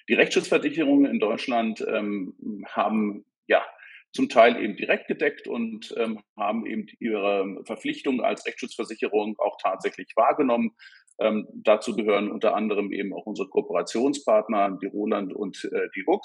Die 0.09 0.15
Rechtsschutzversicherungen 0.15 1.11
in 1.11 1.19
Deutschland 1.19 1.85
ähm, 1.87 2.65
haben 2.67 3.25
ja 3.47 3.63
zum 4.13 4.29
Teil 4.29 4.63
eben 4.63 4.77
direkt 4.77 5.09
gedeckt 5.09 5.49
und 5.49 5.95
ähm, 5.99 6.21
haben 6.37 6.65
eben 6.65 6.87
ihre 6.99 7.63
Verpflichtungen 7.65 8.21
als 8.21 8.47
Rechtsschutzversicherung 8.47 9.37
auch 9.39 9.59
tatsächlich 9.61 10.09
wahrgenommen. 10.17 10.75
Ähm, 11.21 11.49
dazu 11.53 11.97
gehören 11.97 12.31
unter 12.31 12.55
anderem 12.55 12.93
eben 12.93 13.13
auch 13.13 13.27
unsere 13.27 13.49
Kooperationspartner, 13.49 14.79
die 14.81 14.87
Roland 14.87 15.35
und 15.35 15.65
äh, 15.65 15.89
die 15.97 16.05
Hook. 16.07 16.25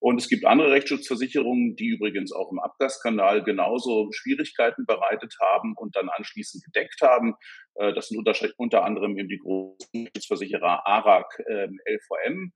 Und 0.00 0.20
es 0.20 0.28
gibt 0.28 0.44
andere 0.44 0.72
Rechtsschutzversicherungen, 0.72 1.76
die 1.76 1.88
übrigens 1.88 2.32
auch 2.32 2.50
im 2.50 2.58
Abgaskanal 2.58 3.44
genauso 3.44 4.08
Schwierigkeiten 4.12 4.84
bereitet 4.84 5.36
haben 5.40 5.74
und 5.76 5.94
dann 5.94 6.08
anschließend 6.08 6.64
gedeckt 6.64 7.00
haben. 7.02 7.34
Äh, 7.76 7.92
das 7.94 8.08
sind 8.08 8.18
unter, 8.18 8.34
unter, 8.56 8.84
anderem 8.84 9.16
eben 9.16 9.28
die 9.28 9.38
großen 9.38 9.86
Rechtsschutzversicherer 9.94 10.86
ARAG, 10.86 11.38
äh, 11.46 11.68
LVM. 11.86 12.52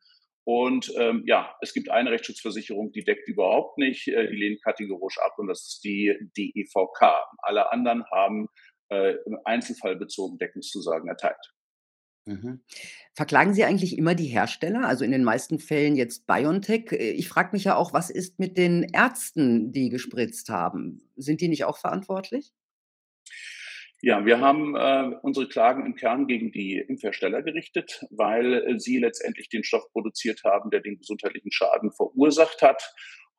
Und 0.49 0.93
ähm, 0.97 1.25
ja, 1.27 1.57
es 1.61 1.73
gibt 1.73 1.91
eine 1.91 2.13
Rechtsschutzversicherung, 2.13 2.93
die 2.93 3.03
deckt 3.03 3.29
überhaupt 3.29 3.79
nicht, 3.79 4.07
äh, 4.07 4.29
die 4.29 4.37
lehnt 4.37 4.63
kategorisch 4.63 5.19
ab 5.19 5.35
und 5.39 5.49
das 5.49 5.67
ist 5.67 5.81
die 5.85 6.15
DEVK. 6.37 7.03
Alle 7.39 7.73
anderen 7.73 8.05
haben 8.13 8.47
äh, 8.89 9.15
im 9.27 9.39
Einzelfall 9.45 9.97
bezogen 9.97 10.39
Deckungszusagen 10.39 11.09
erteilt. 11.09 11.56
Mhm. 12.27 12.61
Verklagen 13.15 13.55
Sie 13.55 13.65
eigentlich 13.65 13.97
immer 13.97 14.15
die 14.15 14.27
Hersteller? 14.27 14.87
Also 14.87 15.05
in 15.05 15.13
den 15.13 15.25
meisten 15.25 15.61
Fällen 15.61 15.97
jetzt 15.97 16.27
BioNTech. 16.27 16.93
Äh, 16.93 17.13
ich 17.13 17.29
frage 17.29 17.51
mich 17.53 17.65
ja 17.65 17.77
auch, 17.77 17.93
was 17.93 18.11
ist 18.11 18.39
mit 18.39 18.59
den 18.59 18.83
Ärzten, 18.83 19.73
die 19.73 19.89
gespritzt 19.89 20.49
haben? 20.49 21.09
Sind 21.17 21.41
die 21.41 21.49
nicht 21.49 21.65
auch 21.65 21.79
verantwortlich? 21.79 22.53
Ja, 24.03 24.27
wir 24.27 24.41
haben 24.41 24.77
äh, 24.77 25.17
unsere 25.23 25.49
Klagen 25.49 25.87
im 25.87 25.95
Kern 25.95 26.27
gegen 26.27 26.53
die 26.53 26.79
Impfhersteller 26.79 27.43
gerichtet, 27.43 28.05
weil 28.11 28.55
äh, 28.55 28.79
sie 28.79 28.99
letztendlich 28.99 29.49
den 29.49 29.65
Stoff 29.65 29.91
produziert 29.93 30.43
haben, 30.45 30.71
der 30.71 30.81
den 30.81 30.99
gesundheitlichen 30.99 31.51
Schaden 31.51 31.93
verursacht 31.93 32.61
hat 32.61 32.93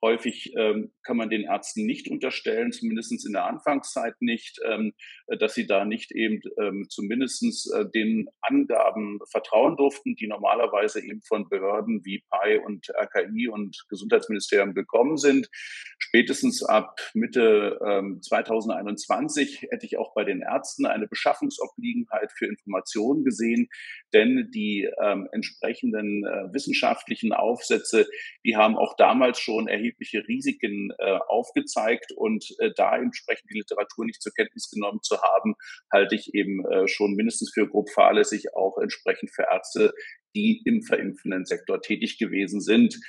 Häufig 0.03 0.53
ähm, 0.55 0.91
kann 1.03 1.17
man 1.17 1.31
den 1.31 1.43
Ärzten 1.43 1.87
nicht 1.87 2.07
unterstellen, 2.07 2.71
zumindest 2.71 3.25
in 3.25 3.33
der 3.33 3.45
Anfangszeit 3.45 4.13
nicht, 4.19 4.59
ähm, 4.63 4.93
dass 5.39 5.55
sie 5.55 5.65
da 5.65 5.85
nicht 5.85 6.11
eben 6.11 6.39
ähm, 6.61 6.85
zumindest 6.87 7.73
äh, 7.73 7.89
den 7.89 8.27
Angaben 8.41 9.19
vertrauen 9.31 9.75
durften, 9.75 10.15
die 10.15 10.27
normalerweise 10.27 11.03
eben 11.03 11.23
von 11.23 11.49
Behörden 11.49 12.05
wie 12.05 12.23
PI 12.29 12.59
und 12.59 12.89
RKI 12.89 13.47
und 13.47 13.85
Gesundheitsministerium 13.89 14.75
gekommen 14.75 15.17
sind. 15.17 15.49
Spätestens 15.97 16.63
ab 16.63 16.99
Mitte 17.15 17.79
ähm, 17.83 18.21
2021 18.21 19.63
hätte 19.71 19.87
ich 19.87 19.97
auch 19.97 20.13
bei 20.13 20.23
den 20.23 20.41
Ärzten 20.41 20.85
eine 20.85 21.07
Beschaffungsobliegenheit 21.07 22.31
für 22.37 22.45
Informationen 22.45 23.23
gesehen, 23.23 23.67
denn 24.13 24.51
die 24.53 24.87
ähm, 25.01 25.27
entsprechenden 25.31 26.23
äh, 26.23 26.53
wissenschaftlichen 26.53 27.33
Aufsätze, 27.33 28.07
die 28.45 28.55
haben 28.55 28.77
auch 28.77 28.95
damals 28.95 29.39
schon 29.39 29.67
erheblich 29.67 29.86
erhebliche 29.87 30.27
Risiken 30.27 30.91
äh, 30.99 31.19
aufgezeigt 31.27 32.11
und 32.15 32.45
äh, 32.59 32.71
da 32.75 32.97
entsprechend 32.97 33.49
die 33.49 33.57
Literatur 33.57 34.05
nicht 34.05 34.21
zur 34.21 34.33
Kenntnis 34.33 34.69
genommen 34.69 34.99
zu 35.01 35.21
haben, 35.21 35.55
halte 35.91 36.15
ich 36.15 36.33
eben 36.33 36.65
äh, 36.65 36.87
schon 36.87 37.13
mindestens 37.13 37.51
für 37.53 37.67
grob 37.67 37.89
fahrlässig, 37.89 38.53
auch 38.55 38.77
entsprechend 38.77 39.31
für 39.31 39.45
Ärzte, 39.51 39.93
die 40.35 40.61
im 40.65 40.83
verimpfenden 40.83 41.45
Sektor 41.45 41.81
tätig 41.81 42.17
gewesen 42.17 42.61
sind. 42.61 42.99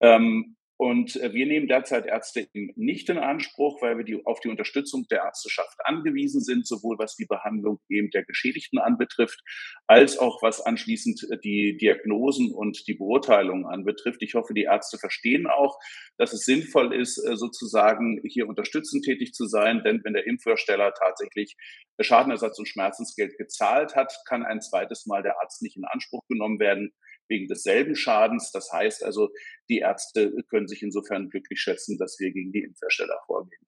Ähm, 0.00 0.56
und 0.80 1.16
äh, 1.16 1.32
wir 1.32 1.46
nehmen 1.46 1.66
derzeit 1.66 2.06
Ärzte 2.06 2.46
nicht 2.52 3.08
in 3.10 3.18
Anspruch, 3.18 3.82
weil 3.82 3.98
wir 3.98 4.04
die, 4.04 4.24
auf 4.24 4.38
die 4.38 4.48
Unterstützung 4.48 5.08
der 5.10 5.24
Ärzteschaft 5.24 5.76
angewiesen 5.82 6.40
sind, 6.40 6.68
sowohl 6.68 6.96
was 7.00 7.16
die 7.16 7.26
Behandlung 7.26 7.80
eben 7.88 8.10
der 8.10 8.24
Geschädigten 8.24 8.78
anbetrifft, 8.78 9.42
als 9.88 10.18
auch 10.18 10.40
was 10.40 10.60
anschließend 10.60 11.26
äh, 11.32 11.38
die 11.42 11.76
Diagnosen 11.76 12.54
und 12.54 12.86
die 12.86 12.94
Beurteilungen 12.94 13.66
anbetrifft. 13.66 14.22
Ich 14.22 14.34
hoffe, 14.34 14.54
die 14.54 14.62
Ärzte 14.62 14.98
verstehen 14.98 15.48
auch, 15.48 15.80
dass 16.16 16.32
es 16.32 16.44
sinnvoll 16.44 16.94
ist, 16.94 17.18
äh, 17.18 17.36
sozusagen 17.36 18.20
hier 18.24 18.48
unterstützend 18.48 19.04
tätig 19.04 19.34
zu 19.34 19.46
sein, 19.46 19.82
denn 19.84 20.02
wenn 20.04 20.12
der 20.12 20.28
Impfhersteller 20.28 20.94
tatsächlich 20.94 21.56
Schadenersatz 21.98 22.56
und 22.56 22.68
Schmerzensgeld 22.68 23.36
gezahlt 23.36 23.96
hat, 23.96 24.14
kann 24.26 24.44
ein 24.44 24.60
zweites 24.60 25.06
Mal 25.06 25.24
der 25.24 25.40
Arzt 25.40 25.60
nicht 25.60 25.76
in 25.76 25.84
Anspruch 25.84 26.24
genommen 26.28 26.60
werden 26.60 26.92
wegen 27.28 27.46
desselben 27.48 27.94
Schadens. 27.94 28.50
Das 28.52 28.70
heißt 28.72 29.04
also, 29.04 29.30
die 29.68 29.78
Ärzte 29.78 30.32
können 30.48 30.68
sich 30.68 30.82
insofern 30.82 31.30
glücklich 31.30 31.60
schätzen, 31.60 31.98
dass 31.98 32.18
wir 32.18 32.32
gegen 32.32 32.52
die 32.52 32.62
Impfhersteller 32.62 33.18
vorgehen. 33.26 33.66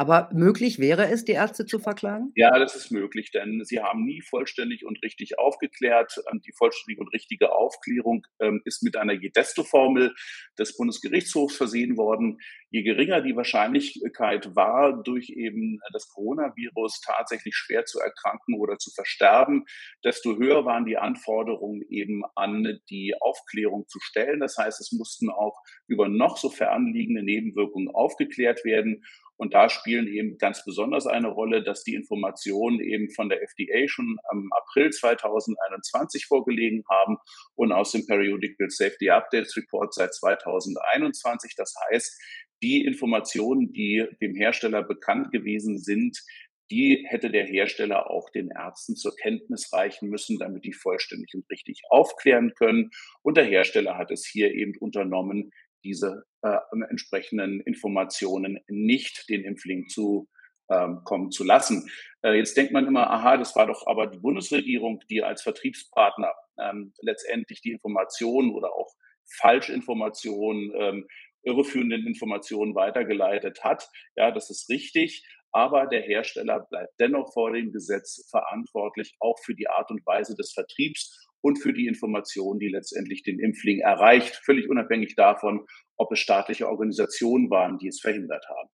Aber 0.00 0.30
möglich 0.32 0.78
wäre 0.78 1.10
es, 1.10 1.26
die 1.26 1.32
Ärzte 1.32 1.66
zu 1.66 1.78
verklagen? 1.78 2.32
Ja, 2.34 2.58
das 2.58 2.74
ist 2.74 2.90
möglich, 2.90 3.32
denn 3.32 3.62
sie 3.66 3.80
haben 3.80 4.06
nie 4.06 4.22
vollständig 4.22 4.86
und 4.86 5.02
richtig 5.02 5.38
aufgeklärt. 5.38 6.14
Ähm, 6.32 6.40
die 6.40 6.54
vollständige 6.56 7.02
und 7.02 7.12
richtige 7.12 7.52
Aufklärung 7.52 8.26
ähm, 8.40 8.62
ist 8.64 8.82
mit 8.82 8.96
einer 8.96 9.18
Gedesto-Formel 9.18 10.14
des 10.58 10.74
Bundesgerichtshofs 10.78 11.54
versehen 11.54 11.98
worden. 11.98 12.38
Je 12.70 12.82
geringer 12.82 13.20
die 13.20 13.36
Wahrscheinlichkeit 13.36 14.56
war, 14.56 15.02
durch 15.02 15.28
eben 15.28 15.80
das 15.92 16.08
Coronavirus 16.08 17.02
tatsächlich 17.02 17.54
schwer 17.54 17.84
zu 17.84 17.98
erkranken 17.98 18.58
oder 18.58 18.78
zu 18.78 18.90
versterben, 18.92 19.66
desto 20.02 20.38
höher 20.38 20.64
waren 20.64 20.86
die 20.86 20.96
Anforderungen 20.96 21.82
eben 21.90 22.22
an 22.36 22.80
die 22.88 23.14
Aufklärung 23.20 23.86
zu 23.86 23.98
stellen. 24.00 24.40
Das 24.40 24.56
heißt, 24.56 24.80
es 24.80 24.92
mussten 24.92 25.28
auch 25.28 25.58
über 25.88 26.08
noch 26.08 26.38
so 26.38 26.48
fernliegende 26.48 27.22
Nebenwirkungen 27.22 27.88
aufgeklärt 27.88 28.64
werden. 28.64 29.04
Und 29.40 29.54
da 29.54 29.70
spielen 29.70 30.06
eben 30.06 30.36
ganz 30.36 30.66
besonders 30.66 31.06
eine 31.06 31.28
Rolle, 31.28 31.62
dass 31.62 31.82
die 31.82 31.94
Informationen 31.94 32.78
eben 32.78 33.08
von 33.08 33.30
der 33.30 33.40
FDA 33.42 33.88
schon 33.88 34.18
am 34.28 34.50
April 34.52 34.90
2021 34.90 36.26
vorgelegen 36.26 36.84
haben 36.90 37.16
und 37.54 37.72
aus 37.72 37.92
dem 37.92 38.04
Periodical 38.04 38.68
Safety 38.68 39.08
Updates 39.08 39.56
Report 39.56 39.94
seit 39.94 40.12
2021. 40.12 41.54
Das 41.56 41.72
heißt, 41.88 42.20
die 42.62 42.84
Informationen, 42.84 43.72
die 43.72 44.06
dem 44.20 44.34
Hersteller 44.34 44.82
bekannt 44.82 45.32
gewesen 45.32 45.78
sind, 45.78 46.22
die 46.70 47.06
hätte 47.08 47.30
der 47.30 47.46
Hersteller 47.46 48.10
auch 48.10 48.28
den 48.28 48.50
Ärzten 48.50 48.94
zur 48.94 49.16
Kenntnis 49.16 49.72
reichen 49.72 50.10
müssen, 50.10 50.38
damit 50.38 50.66
die 50.66 50.74
vollständig 50.74 51.32
und 51.32 51.48
richtig 51.50 51.80
aufklären 51.88 52.52
können. 52.58 52.90
Und 53.22 53.38
der 53.38 53.44
Hersteller 53.44 53.96
hat 53.96 54.10
es 54.10 54.26
hier 54.26 54.52
eben 54.52 54.76
unternommen, 54.78 55.50
diese 55.84 56.24
äh, 56.42 56.58
entsprechenden 56.88 57.60
Informationen 57.60 58.60
nicht 58.68 59.28
den 59.28 59.44
Impfling 59.44 59.88
zu 59.88 60.28
ähm, 60.70 61.00
kommen 61.04 61.30
zu 61.30 61.44
lassen. 61.44 61.90
Äh, 62.22 62.34
jetzt 62.34 62.56
denkt 62.56 62.72
man 62.72 62.86
immer, 62.86 63.10
aha, 63.10 63.36
das 63.36 63.56
war 63.56 63.66
doch 63.66 63.86
aber 63.86 64.06
die 64.06 64.18
Bundesregierung, 64.18 65.00
die 65.10 65.22
als 65.22 65.42
Vertriebspartner 65.42 66.32
ähm, 66.60 66.92
letztendlich 67.02 67.60
die 67.60 67.72
Informationen 67.72 68.50
oder 68.50 68.72
auch 68.72 68.94
Falschinformationen, 69.38 70.72
ähm, 70.76 71.08
irreführenden 71.42 72.06
Informationen 72.06 72.74
weitergeleitet 72.74 73.64
hat. 73.64 73.88
Ja, 74.14 74.30
das 74.30 74.50
ist 74.50 74.68
richtig. 74.68 75.26
Aber 75.52 75.86
der 75.86 76.02
Hersteller 76.02 76.60
bleibt 76.60 76.92
dennoch 77.00 77.32
vor 77.32 77.52
dem 77.52 77.72
Gesetz 77.72 78.28
verantwortlich, 78.30 79.16
auch 79.18 79.38
für 79.44 79.54
die 79.54 79.68
Art 79.68 79.90
und 79.90 80.06
Weise 80.06 80.36
des 80.36 80.52
Vertriebs 80.52 81.26
und 81.42 81.58
für 81.58 81.72
die 81.72 81.86
Information, 81.86 82.58
die 82.58 82.68
letztendlich 82.68 83.22
den 83.22 83.38
Impfling 83.38 83.80
erreicht, 83.80 84.36
völlig 84.44 84.68
unabhängig 84.68 85.14
davon, 85.16 85.66
ob 85.96 86.12
es 86.12 86.18
staatliche 86.18 86.68
Organisationen 86.68 87.50
waren, 87.50 87.78
die 87.78 87.88
es 87.88 88.00
verhindert 88.00 88.44
haben. 88.48 88.70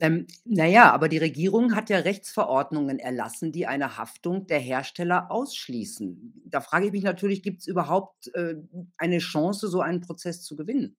Ähm, 0.00 0.26
naja, 0.44 0.90
aber 0.92 1.08
die 1.08 1.18
Regierung 1.18 1.76
hat 1.76 1.88
ja 1.88 1.98
Rechtsverordnungen 1.98 2.98
erlassen, 2.98 3.52
die 3.52 3.66
eine 3.66 3.96
Haftung 3.96 4.46
der 4.46 4.58
Hersteller 4.58 5.30
ausschließen. 5.30 6.42
Da 6.46 6.60
frage 6.60 6.86
ich 6.86 6.92
mich 6.92 7.04
natürlich, 7.04 7.42
gibt 7.42 7.60
es 7.60 7.68
überhaupt 7.68 8.28
äh, 8.34 8.56
eine 8.98 9.18
Chance, 9.18 9.68
so 9.68 9.80
einen 9.80 10.00
Prozess 10.00 10.42
zu 10.42 10.56
gewinnen? 10.56 10.96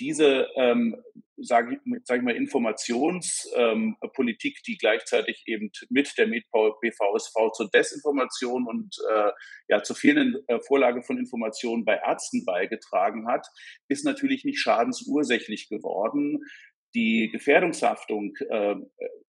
diese, 0.00 0.48
ähm, 0.56 0.96
sage 1.36 1.80
sag 2.04 2.18
ich 2.18 2.24
mal, 2.24 2.36
Informationspolitik, 2.36 4.56
ähm, 4.56 4.62
die 4.66 4.78
gleichzeitig 4.78 5.42
eben 5.46 5.70
mit 5.90 6.12
der 6.18 6.26
BVSV 6.26 7.52
zur 7.52 7.70
Desinformation 7.70 8.66
und 8.66 8.96
äh, 9.10 9.30
ja 9.68 9.82
zur 9.82 9.96
fehlenden 9.96 10.42
äh, 10.48 10.58
Vorlage 10.60 11.02
von 11.02 11.18
Informationen 11.18 11.84
bei 11.84 11.96
Ärzten 11.96 12.44
beigetragen 12.44 13.28
hat, 13.28 13.46
ist 13.88 14.04
natürlich 14.04 14.44
nicht 14.44 14.60
schadensursächlich 14.60 15.68
geworden. 15.68 16.40
Die 16.94 17.28
Gefährdungshaftung 17.30 18.34
äh, 18.48 18.76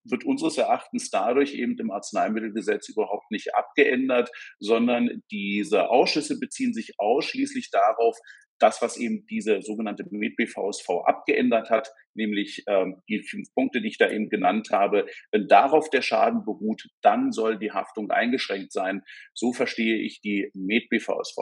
wird 0.06 0.24
unseres 0.24 0.58
Erachtens 0.58 1.10
dadurch 1.10 1.54
eben 1.54 1.78
im 1.78 1.92
Arzneimittelgesetz 1.92 2.90
überhaupt 2.90 3.30
nicht 3.32 3.54
abgeändert, 3.54 4.32
sondern 4.60 5.22
diese 5.30 5.90
Ausschüsse 5.90 6.40
beziehen 6.40 6.74
sich 6.74 6.94
ausschließlich 6.98 7.70
darauf, 7.70 8.18
das, 8.60 8.82
was 8.82 8.98
eben 8.98 9.26
diese 9.28 9.62
sogenannte 9.62 10.06
MedBVSV 10.10 10.90
abgeändert 11.06 11.70
hat, 11.70 11.92
nämlich 12.14 12.64
ähm, 12.68 13.02
die 13.10 13.22
fünf 13.24 13.54
Punkte, 13.54 13.82
die 13.82 13.88
ich 13.88 13.98
da 13.98 14.10
eben 14.10 14.30
genannt 14.30 14.70
habe. 14.72 15.06
Wenn 15.32 15.48
darauf 15.48 15.90
der 15.90 16.02
Schaden 16.02 16.46
beruht, 16.46 16.88
dann 17.02 17.32
soll 17.32 17.58
die 17.58 17.72
Haftung 17.72 18.12
eingeschränkt 18.12 18.72
sein. 18.72 19.02
So 19.34 19.54
verstehe 19.54 19.98
ich 19.98 20.22
die 20.22 20.52
MedBVSV. 20.54 21.38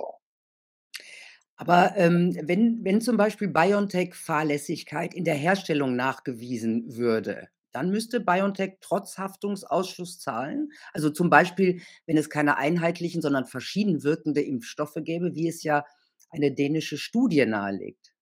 Aber 1.58 1.94
ähm, 1.98 2.38
wenn, 2.44 2.84
wenn 2.84 3.02
zum 3.02 3.18
Beispiel 3.18 3.48
BioNTech 3.48 4.14
Fahrlässigkeit 4.14 5.16
in 5.16 5.24
der 5.24 5.34
Herstellung 5.34 5.96
nachgewiesen 5.96 6.96
würde, 6.96 7.50
dann 7.72 7.90
müsste 7.90 8.20
BioNTech 8.20 8.78
trotz 8.80 9.18
Haftungsausschluss 9.18 10.20
zahlen. 10.20 10.70
Also 10.94 11.10
zum 11.10 11.30
Beispiel, 11.30 11.82
wenn 12.06 12.18
es 12.18 12.30
keine 12.30 12.58
einheitlichen, 12.58 13.22
sondern 13.22 13.46
verschieden 13.46 14.04
wirkende 14.04 14.42
Impfstoffe 14.42 14.98
gäbe, 15.04 15.36
wie 15.36 15.48
es 15.48 15.64
ja 15.64 15.84
eine 16.30 16.54
dänische 16.54 16.98
Studie 16.98 17.46
nahelegt? 17.46 18.14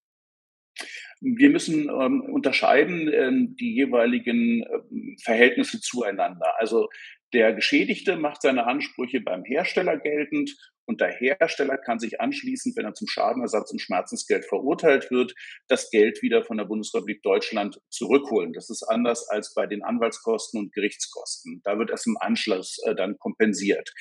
Wir 1.21 1.49
müssen 1.49 1.89
ähm, 1.89 2.21
unterscheiden 2.21 3.11
ähm, 3.11 3.55
die 3.55 3.73
jeweiligen 3.73 4.63
ähm, 4.63 5.15
Verhältnisse 5.23 5.79
zueinander. 5.79 6.53
Also 6.59 6.89
der 7.33 7.53
Geschädigte 7.53 8.17
macht 8.17 8.41
seine 8.41 8.67
Ansprüche 8.67 9.21
beim 9.21 9.43
Hersteller 9.43 9.97
geltend 9.97 10.55
und 10.85 11.01
der 11.01 11.11
Hersteller 11.11 11.77
kann 11.77 11.99
sich 11.99 12.21
anschließend, 12.21 12.77
wenn 12.77 12.85
er 12.85 12.93
zum 12.93 13.07
Schadenersatz 13.07 13.71
und 13.71 13.81
Schmerzensgeld 13.81 14.45
verurteilt 14.45 15.09
wird, 15.09 15.33
das 15.67 15.89
Geld 15.89 16.21
wieder 16.21 16.43
von 16.43 16.57
der 16.57 16.65
Bundesrepublik 16.65 17.23
Deutschland 17.23 17.81
zurückholen. 17.89 18.53
Das 18.53 18.69
ist 18.69 18.83
anders 18.83 19.27
als 19.29 19.53
bei 19.53 19.65
den 19.65 19.83
Anwaltskosten 19.83 20.59
und 20.59 20.73
Gerichtskosten. 20.73 21.61
Da 21.63 21.79
wird 21.79 21.89
erst 21.89 22.07
im 22.07 22.17
Anschluss 22.19 22.77
äh, 22.85 22.93
dann 22.93 23.17
kompensiert. 23.17 23.91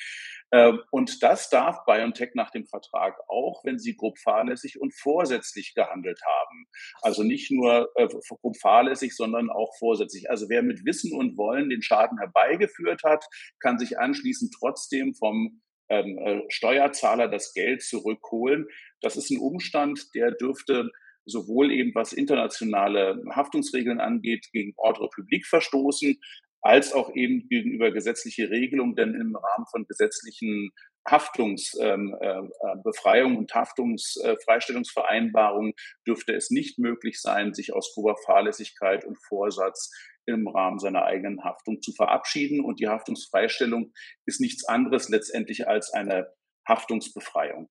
Ähm, 0.55 0.79
und 0.89 1.21
das 1.21 1.49
darf 1.49 1.83
BioNTech 1.85 2.33
nach 2.33 2.49
dem 2.49 2.65
Vertrag 2.65 3.19
auch, 3.27 3.65
wenn 3.65 3.77
sie 3.77 3.97
grob 3.97 4.17
fahrlässig 4.17 4.79
und 4.79 4.93
vorsätzlich 4.93 5.73
gehandelt 5.75 6.21
haben. 6.25 6.67
Also 7.01 7.23
nicht 7.23 7.51
nur 7.51 7.89
äh, 7.95 8.07
grob 8.07 8.55
fahrlässig, 8.57 9.17
sondern 9.17 9.49
auch 9.49 9.75
vorsätzlich. 9.77 10.29
Also 10.29 10.47
wer 10.47 10.63
mit 10.63 10.85
Wissen 10.85 11.13
und 11.13 11.37
Wollen 11.37 11.69
den 11.69 11.81
Schaden 11.81 12.19
herbeigeführt 12.19 13.03
hat, 13.03 13.25
kann 13.59 13.77
sich 13.77 13.99
anschließend 13.99 14.55
trotzdem 14.57 15.13
vom 15.13 15.61
ähm, 15.89 16.17
äh, 16.19 16.41
Steuerzahler 16.47 17.27
das 17.27 17.53
Geld 17.53 17.83
zurückholen. 17.83 18.67
Das 19.01 19.17
ist 19.17 19.31
ein 19.31 19.39
Umstand, 19.39 20.15
der 20.15 20.31
dürfte 20.31 20.89
sowohl 21.25 21.71
eben 21.71 21.93
was 21.95 22.13
internationale 22.13 23.21
Haftungsregeln 23.31 23.99
angeht, 23.99 24.47
gegen 24.53 24.73
Ordre 24.77 25.09
Public 25.09 25.45
verstoßen, 25.47 26.17
als 26.65 26.91
auch 26.93 27.13
eben 27.13 27.47
gegenüber 27.47 27.91
gesetzliche 27.91 28.49
Regelungen, 28.49 28.95
denn 28.95 29.13
im 29.13 29.35
Rahmen 29.35 29.67
von 29.69 29.85
gesetzlichen 29.85 30.71
Haftungsbefreiung 31.07 31.83
ähm, 31.83 32.17
äh, 32.19 32.41
äh 33.35 33.37
und 33.37 33.53
Haftungsfreistellungsvereinbarungen 33.53 35.73
dürfte 36.07 36.33
es 36.33 36.49
nicht 36.49 36.79
möglich 36.79 37.21
sein, 37.21 37.53
sich 37.53 37.71
aus 37.71 37.93
grober 37.93 38.15
Fahrlässigkeit 38.25 39.05
und 39.05 39.23
Vorsatz 39.27 39.91
im 40.25 40.47
Rahmen 40.47 40.79
seiner 40.79 41.05
eigenen 41.05 41.43
Haftung 41.43 41.83
zu 41.83 41.91
verabschieden. 41.91 42.61
Und 42.61 42.79
die 42.79 42.87
Haftungsfreistellung 42.87 43.93
ist 44.25 44.41
nichts 44.41 44.67
anderes 44.67 45.07
letztendlich 45.07 45.67
als 45.67 45.93
eine 45.93 46.33
Haftungsbefreiung. 46.67 47.69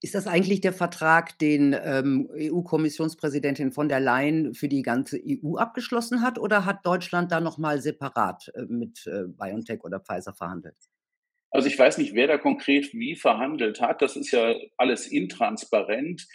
Ist 0.00 0.14
das 0.14 0.26
eigentlich 0.26 0.60
der 0.60 0.72
Vertrag, 0.72 1.38
den 1.38 1.76
ähm, 1.82 2.28
EU-Kommissionspräsidentin 2.32 3.72
von 3.72 3.88
der 3.88 4.00
Leyen 4.00 4.54
für 4.54 4.68
die 4.68 4.82
ganze 4.82 5.18
EU 5.18 5.56
abgeschlossen 5.56 6.22
hat, 6.22 6.38
oder 6.38 6.64
hat 6.64 6.84
Deutschland 6.86 7.32
da 7.32 7.40
nochmal 7.40 7.80
separat 7.80 8.50
äh, 8.54 8.62
mit 8.68 9.06
äh, 9.06 9.24
BioNTech 9.26 9.82
oder 9.84 10.00
Pfizer 10.00 10.34
verhandelt? 10.34 10.76
Also 11.50 11.68
ich 11.68 11.78
weiß 11.78 11.98
nicht, 11.98 12.14
wer 12.14 12.28
da 12.28 12.38
konkret 12.38 12.92
wie 12.94 13.16
verhandelt 13.16 13.80
hat. 13.80 14.02
Das 14.02 14.16
ist 14.16 14.30
ja 14.30 14.54
alles 14.76 15.06
intransparent. 15.06 16.26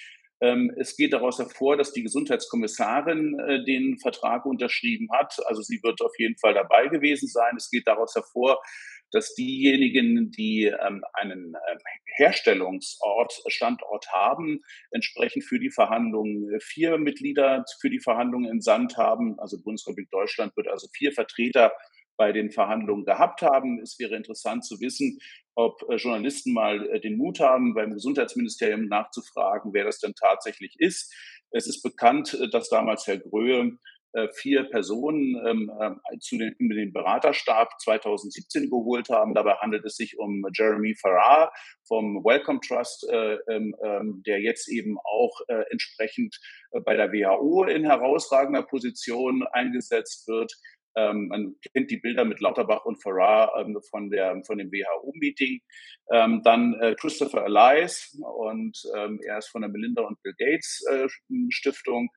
Ähm, 0.41 0.73
es 0.77 0.97
geht 0.97 1.13
daraus 1.13 1.39
hervor, 1.39 1.77
dass 1.77 1.93
die 1.93 2.03
Gesundheitskommissarin 2.03 3.39
äh, 3.39 3.63
den 3.63 3.97
Vertrag 3.97 4.45
unterschrieben 4.45 5.07
hat. 5.13 5.37
Also 5.45 5.61
sie 5.61 5.79
wird 5.81 6.01
auf 6.01 6.11
jeden 6.17 6.37
Fall 6.37 6.53
dabei 6.53 6.87
gewesen 6.87 7.29
sein. 7.29 7.55
Es 7.55 7.69
geht 7.69 7.87
daraus 7.87 8.13
hervor, 8.15 8.61
dass 9.11 9.33
diejenigen, 9.35 10.31
die 10.31 10.65
ähm, 10.65 11.03
einen 11.13 11.53
äh, 11.55 11.77
Herstellungsort, 12.17 13.43
Standort 13.47 14.11
haben, 14.11 14.61
entsprechend 14.91 15.43
für 15.43 15.59
die 15.59 15.71
Verhandlungen 15.71 16.59
vier 16.59 16.97
Mitglieder 16.97 17.63
für 17.79 17.89
die 17.89 17.99
Verhandlungen 17.99 18.51
in 18.51 18.61
Sand 18.61 18.97
haben. 18.97 19.39
Also 19.39 19.61
Bundesrepublik 19.61 20.09
Deutschland 20.11 20.55
wird 20.55 20.67
also 20.67 20.87
vier 20.93 21.11
Vertreter 21.11 21.71
bei 22.17 22.31
den 22.31 22.51
Verhandlungen 22.51 23.05
gehabt 23.05 23.41
haben. 23.41 23.79
Es 23.81 23.99
wäre 23.99 24.15
interessant 24.15 24.65
zu 24.65 24.79
wissen, 24.79 25.19
ob 25.55 25.81
äh, 25.89 25.95
Journalisten 25.95 26.53
mal 26.53 26.87
äh, 26.89 26.99
den 26.99 27.17
Mut 27.17 27.39
haben, 27.39 27.73
beim 27.73 27.93
Gesundheitsministerium 27.93 28.87
nachzufragen, 28.87 29.73
wer 29.73 29.85
das 29.85 29.99
denn 29.99 30.13
tatsächlich 30.13 30.75
ist. 30.79 31.13
Es 31.51 31.67
ist 31.67 31.81
bekannt, 31.81 32.33
äh, 32.33 32.49
dass 32.49 32.69
damals 32.69 33.07
Herr 33.07 33.17
Gröhe 33.17 33.61
äh, 33.61 33.71
vier 34.33 34.63
Personen 34.63 35.35
ähm, 35.45 35.71
äh, 35.79 36.17
zu 36.19 36.37
den, 36.37 36.53
in 36.59 36.69
den 36.69 36.93
Beraterstab 36.93 37.69
2017 37.81 38.69
geholt 38.69 39.09
haben. 39.09 39.33
Dabei 39.33 39.55
handelt 39.55 39.85
es 39.85 39.95
sich 39.95 40.17
um 40.17 40.45
Jeremy 40.53 40.95
Farrar 40.95 41.51
vom 41.87 42.23
Wellcome 42.23 42.59
Trust, 42.65 43.07
äh, 43.09 43.37
ähm, 43.49 43.75
ähm, 43.83 44.23
der 44.25 44.41
jetzt 44.41 44.69
eben 44.69 44.97
auch 44.99 45.41
äh, 45.47 45.63
entsprechend 45.69 46.39
äh, 46.71 46.79
bei 46.79 46.95
der 46.95 47.11
WHO 47.11 47.65
in 47.65 47.85
herausragender 47.85 48.63
Position 48.63 49.45
eingesetzt 49.51 50.27
wird. 50.27 50.51
Ähm, 50.97 51.27
man 51.27 51.55
kennt 51.73 51.91
die 51.91 51.97
Bilder 51.97 52.23
mit 52.23 52.39
Lauterbach 52.39 52.85
und 52.85 53.01
Farrar 53.01 53.51
ähm, 53.59 53.77
von, 53.89 54.09
der, 54.09 54.41
von 54.45 54.57
dem 54.57 54.71
WHO-Meeting. 54.71 55.59
Ähm, 56.11 56.41
dann 56.43 56.73
äh, 56.79 56.95
Christopher 56.95 57.45
Elias 57.45 58.17
und 58.21 58.81
ähm, 58.95 59.19
er 59.25 59.39
ist 59.39 59.49
von 59.49 59.61
der 59.61 59.69
Melinda 59.69 60.03
und 60.03 60.21
Bill 60.21 60.33
Gates 60.37 60.85
äh, 60.89 61.07
Stiftung. 61.49 62.09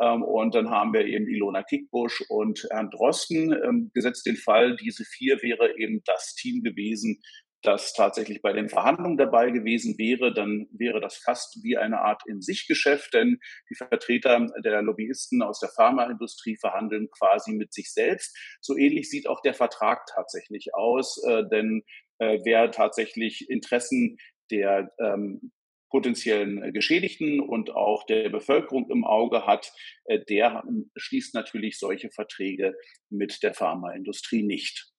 Ähm, 0.00 0.22
und 0.22 0.54
dann 0.54 0.70
haben 0.70 0.92
wir 0.92 1.04
eben 1.06 1.26
Ilona 1.26 1.62
Kickbusch 1.62 2.22
und 2.28 2.66
Herrn 2.70 2.90
Drosten. 2.90 3.52
Ähm, 3.52 3.90
gesetzt 3.94 4.26
den 4.26 4.36
Fall, 4.36 4.76
diese 4.76 5.04
vier 5.04 5.42
wäre 5.42 5.78
eben 5.78 6.02
das 6.04 6.34
Team 6.34 6.62
gewesen, 6.62 7.20
das 7.62 7.92
tatsächlich 7.92 8.40
bei 8.40 8.52
den 8.52 8.68
Verhandlungen 8.68 9.16
dabei 9.16 9.50
gewesen 9.50 9.98
wäre, 9.98 10.32
dann 10.32 10.68
wäre 10.70 11.00
das 11.00 11.16
fast 11.16 11.62
wie 11.62 11.76
eine 11.76 12.00
Art 12.00 12.22
in 12.26 12.40
sich 12.40 12.66
Geschäft, 12.68 13.14
denn 13.14 13.38
die 13.68 13.74
Vertreter 13.74 14.46
der 14.64 14.82
Lobbyisten 14.82 15.42
aus 15.42 15.58
der 15.58 15.70
Pharmaindustrie 15.70 16.56
verhandeln 16.56 17.08
quasi 17.10 17.52
mit 17.52 17.72
sich 17.72 17.92
selbst. 17.92 18.36
So 18.60 18.76
ähnlich 18.76 19.10
sieht 19.10 19.28
auch 19.28 19.40
der 19.40 19.54
Vertrag 19.54 20.06
tatsächlich 20.06 20.74
aus, 20.74 21.20
äh, 21.26 21.42
denn 21.50 21.82
äh, 22.18 22.38
wer 22.44 22.70
tatsächlich 22.70 23.50
Interessen 23.50 24.18
der 24.50 24.92
ähm, 25.00 25.52
potenziellen 25.88 26.62
äh, 26.62 26.72
Geschädigten 26.72 27.40
und 27.40 27.70
auch 27.70 28.04
der 28.06 28.28
Bevölkerung 28.28 28.90
im 28.90 29.04
Auge 29.04 29.46
hat, 29.46 29.72
äh, 30.04 30.20
der 30.28 30.62
schließt 30.96 31.34
natürlich 31.34 31.78
solche 31.78 32.10
Verträge 32.10 32.74
mit 33.10 33.42
der 33.42 33.54
Pharmaindustrie 33.54 34.42
nicht. 34.42 34.92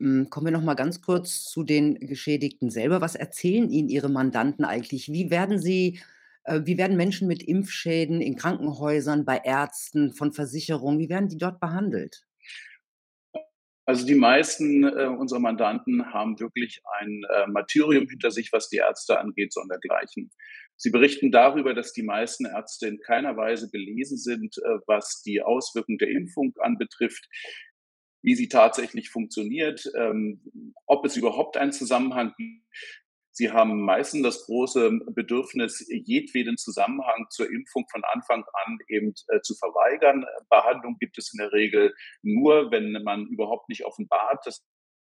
Hm, 0.00 0.28
kommen 0.28 0.46
wir 0.46 0.52
noch 0.52 0.62
mal 0.62 0.74
ganz 0.74 1.00
kurz 1.00 1.44
zu 1.44 1.62
den 1.62 1.94
Geschädigten 1.94 2.70
selber. 2.70 3.00
Was 3.00 3.14
erzählen 3.14 3.70
Ihnen 3.70 3.88
Ihre 3.88 4.10
Mandanten 4.10 4.64
eigentlich? 4.64 5.10
Wie 5.10 5.30
werden 5.30 5.58
sie 5.58 6.00
äh, 6.44 6.60
wie 6.64 6.78
werden 6.78 6.96
Menschen 6.96 7.28
mit 7.28 7.42
Impfschäden 7.42 8.20
in 8.20 8.36
Krankenhäusern, 8.36 9.24
bei 9.24 9.38
Ärzten, 9.38 10.12
von 10.12 10.32
Versicherungen, 10.32 10.98
wie 10.98 11.08
werden 11.08 11.28
die 11.28 11.38
dort 11.38 11.60
behandelt? 11.60 12.25
Also 13.86 14.04
die 14.04 14.16
meisten 14.16 14.82
äh, 14.82 15.06
unserer 15.06 15.38
Mandanten 15.38 16.12
haben 16.12 16.40
wirklich 16.40 16.82
ein 16.98 17.22
äh, 17.30 17.46
Martyrium 17.46 18.08
hinter 18.08 18.32
sich, 18.32 18.52
was 18.52 18.68
die 18.68 18.78
Ärzte 18.78 19.20
angeht, 19.20 19.52
sondergleichen. 19.52 20.32
Sie 20.76 20.90
berichten 20.90 21.30
darüber, 21.30 21.72
dass 21.72 21.92
die 21.92 22.02
meisten 22.02 22.46
Ärzte 22.46 22.88
in 22.88 22.98
keiner 22.98 23.36
Weise 23.36 23.70
belesen 23.70 24.18
sind, 24.18 24.58
äh, 24.58 24.78
was 24.86 25.22
die 25.22 25.40
Auswirkungen 25.40 25.98
der 25.98 26.10
Impfung 26.10 26.52
anbetrifft, 26.58 27.28
wie 28.22 28.34
sie 28.34 28.48
tatsächlich 28.48 29.08
funktioniert, 29.08 29.88
ähm, 29.96 30.42
ob 30.86 31.04
es 31.04 31.16
überhaupt 31.16 31.56
einen 31.56 31.72
Zusammenhang 31.72 32.34
gibt. 32.36 32.64
Sie 33.38 33.50
haben 33.50 33.82
meistens 33.82 34.22
das 34.22 34.46
große 34.46 34.98
Bedürfnis, 35.08 35.84
jedweden 35.90 36.56
Zusammenhang 36.56 37.26
zur 37.28 37.50
Impfung 37.50 37.86
von 37.90 38.02
Anfang 38.02 38.44
an 38.64 38.78
eben 38.88 39.12
äh, 39.28 39.42
zu 39.42 39.54
verweigern. 39.56 40.24
Behandlung 40.48 40.96
gibt 40.98 41.18
es 41.18 41.34
in 41.34 41.38
der 41.40 41.52
Regel 41.52 41.94
nur, 42.22 42.70
wenn 42.70 42.92
man 43.04 43.26
überhaupt 43.26 43.68
nicht 43.68 43.84
offenbart, 43.84 44.46
dass 44.46 44.64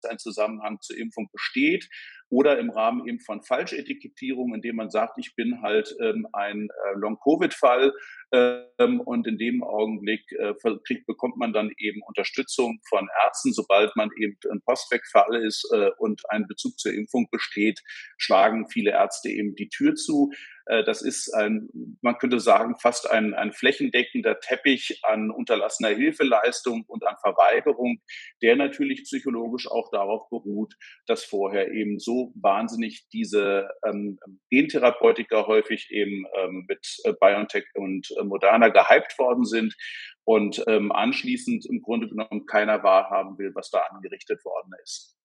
ein 0.08 0.20
Zusammenhang 0.20 0.80
zur 0.80 0.96
Impfung 0.98 1.28
besteht 1.34 1.90
oder 2.30 2.60
im 2.60 2.70
Rahmen 2.70 3.08
eben 3.08 3.20
von 3.20 3.42
Falschetikettierung, 3.42 4.54
indem 4.54 4.76
man 4.76 4.90
sagt, 4.90 5.18
ich 5.18 5.36
bin 5.36 5.62
halt 5.62 5.96
ähm, 6.00 6.28
ein 6.34 6.68
äh, 6.70 6.98
Long-Covid-Fall 6.98 7.94
ähm, 8.32 9.02
und 9.02 9.28
in 9.28 9.38
dem 9.38 9.64
Augenblick 9.64 10.32
äh, 10.34 10.54
kriegt, 10.86 11.08
bekommt 11.08 11.38
man 11.38 11.54
dann 11.54 11.72
eben 11.78 12.02
Unterstützung 12.04 12.80
von 12.88 13.08
Ärzten. 13.26 13.54
Sobald 13.54 13.96
man 13.96 14.10
eben 14.18 14.38
ein 14.52 14.62
Postwegfall 14.62 15.44
ist 15.44 15.68
äh, 15.74 15.90
und 15.98 16.22
ein 16.30 16.46
Bezug 16.48 16.78
zur 16.80 16.94
Impfung 16.94 17.28
besteht, 17.32 17.82
schlagen 18.18 18.68
viele 18.70 18.92
Ärzte 18.92 19.30
eben 19.30 19.56
die 19.56 19.70
Tür 19.70 19.96
zu. 19.96 20.32
Äh, 20.70 20.84
das 20.84 21.02
ist 21.02 21.34
ein, 21.34 21.70
man 22.02 22.18
könnte 22.18 22.40
sagen, 22.40 22.76
fast 22.80 23.10
ein, 23.10 23.34
ein 23.34 23.52
flächendeckender 23.52 24.40
Teppich 24.40 25.00
an 25.04 25.32
unterlassener 25.32 25.90
Hilfeleistung 25.90 26.84
und 26.88 27.06
an 27.06 27.16
Verweigerung, 27.22 28.02
der 28.42 28.56
natürlich 28.56 29.04
psychologisch 29.04 29.70
auch 29.70 29.90
darauf 29.92 30.30
beruht, 30.30 30.76
dass 31.08 31.24
vorher 31.24 31.72
eben 31.72 32.00
so 32.00 32.19
wahnsinnig 32.36 33.08
diese 33.12 33.70
ähm, 33.86 34.20
Gentherapeutika 34.50 35.48
häufig 35.48 35.90
eben 35.92 36.26
ähm, 36.38 36.66
mit 36.68 36.86
äh, 37.04 37.14
BioNTech 37.20 37.66
und 37.76 38.08
äh, 38.20 38.24
Moderna 38.24 38.70
gehypt 38.70 39.18
worden 39.18 39.46
sind 39.46 39.76
und 40.24 40.64
ähm, 40.68 40.92
anschließend 40.92 41.66
im 41.66 41.82
Grunde 41.82 42.08
genommen 42.08 42.46
keiner 42.46 42.84
wahrhaben 42.84 43.38
will, 43.38 43.52
was 43.56 43.70
da 43.70 43.80
angerichtet 43.90 44.44
worden 44.46 44.72
ist. 44.84 45.16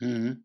Mhm. 0.00 0.44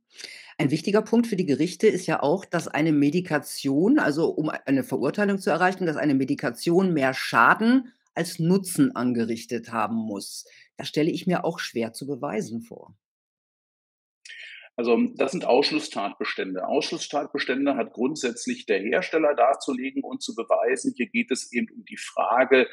Ein 0.57 0.71
wichtiger 0.71 1.01
Punkt 1.01 1.27
für 1.27 1.35
die 1.35 1.45
Gerichte 1.45 1.87
ist 1.87 2.07
ja 2.07 2.21
auch, 2.21 2.45
dass 2.45 2.67
eine 2.67 2.91
Medikation, 2.91 3.99
also 3.99 4.29
um 4.29 4.49
eine 4.49 4.83
Verurteilung 4.83 5.39
zu 5.39 5.49
erreichen, 5.49 5.85
dass 5.85 5.97
eine 5.97 6.15
Medikation 6.15 6.93
mehr 6.93 7.13
Schaden 7.13 7.91
als 8.13 8.39
Nutzen 8.39 8.95
angerichtet 8.95 9.71
haben 9.71 9.95
muss. 9.95 10.45
Das 10.77 10.87
stelle 10.87 11.11
ich 11.11 11.27
mir 11.27 11.43
auch 11.43 11.59
schwer 11.59 11.93
zu 11.93 12.07
beweisen 12.07 12.61
vor. 12.61 12.95
Also 14.75 14.97
das 15.15 15.31
sind 15.31 15.45
Ausschlusstatbestände. 15.45 16.67
Ausschlusstatbestände 16.67 17.75
hat 17.75 17.93
grundsätzlich 17.93 18.65
der 18.65 18.79
Hersteller 18.79 19.33
darzulegen 19.33 20.03
und 20.03 20.21
zu 20.21 20.35
beweisen. 20.35 20.93
Hier 20.95 21.07
geht 21.07 21.31
es 21.31 21.51
eben 21.53 21.67
um 21.73 21.85
die 21.85 21.97
Frage, 21.97 22.67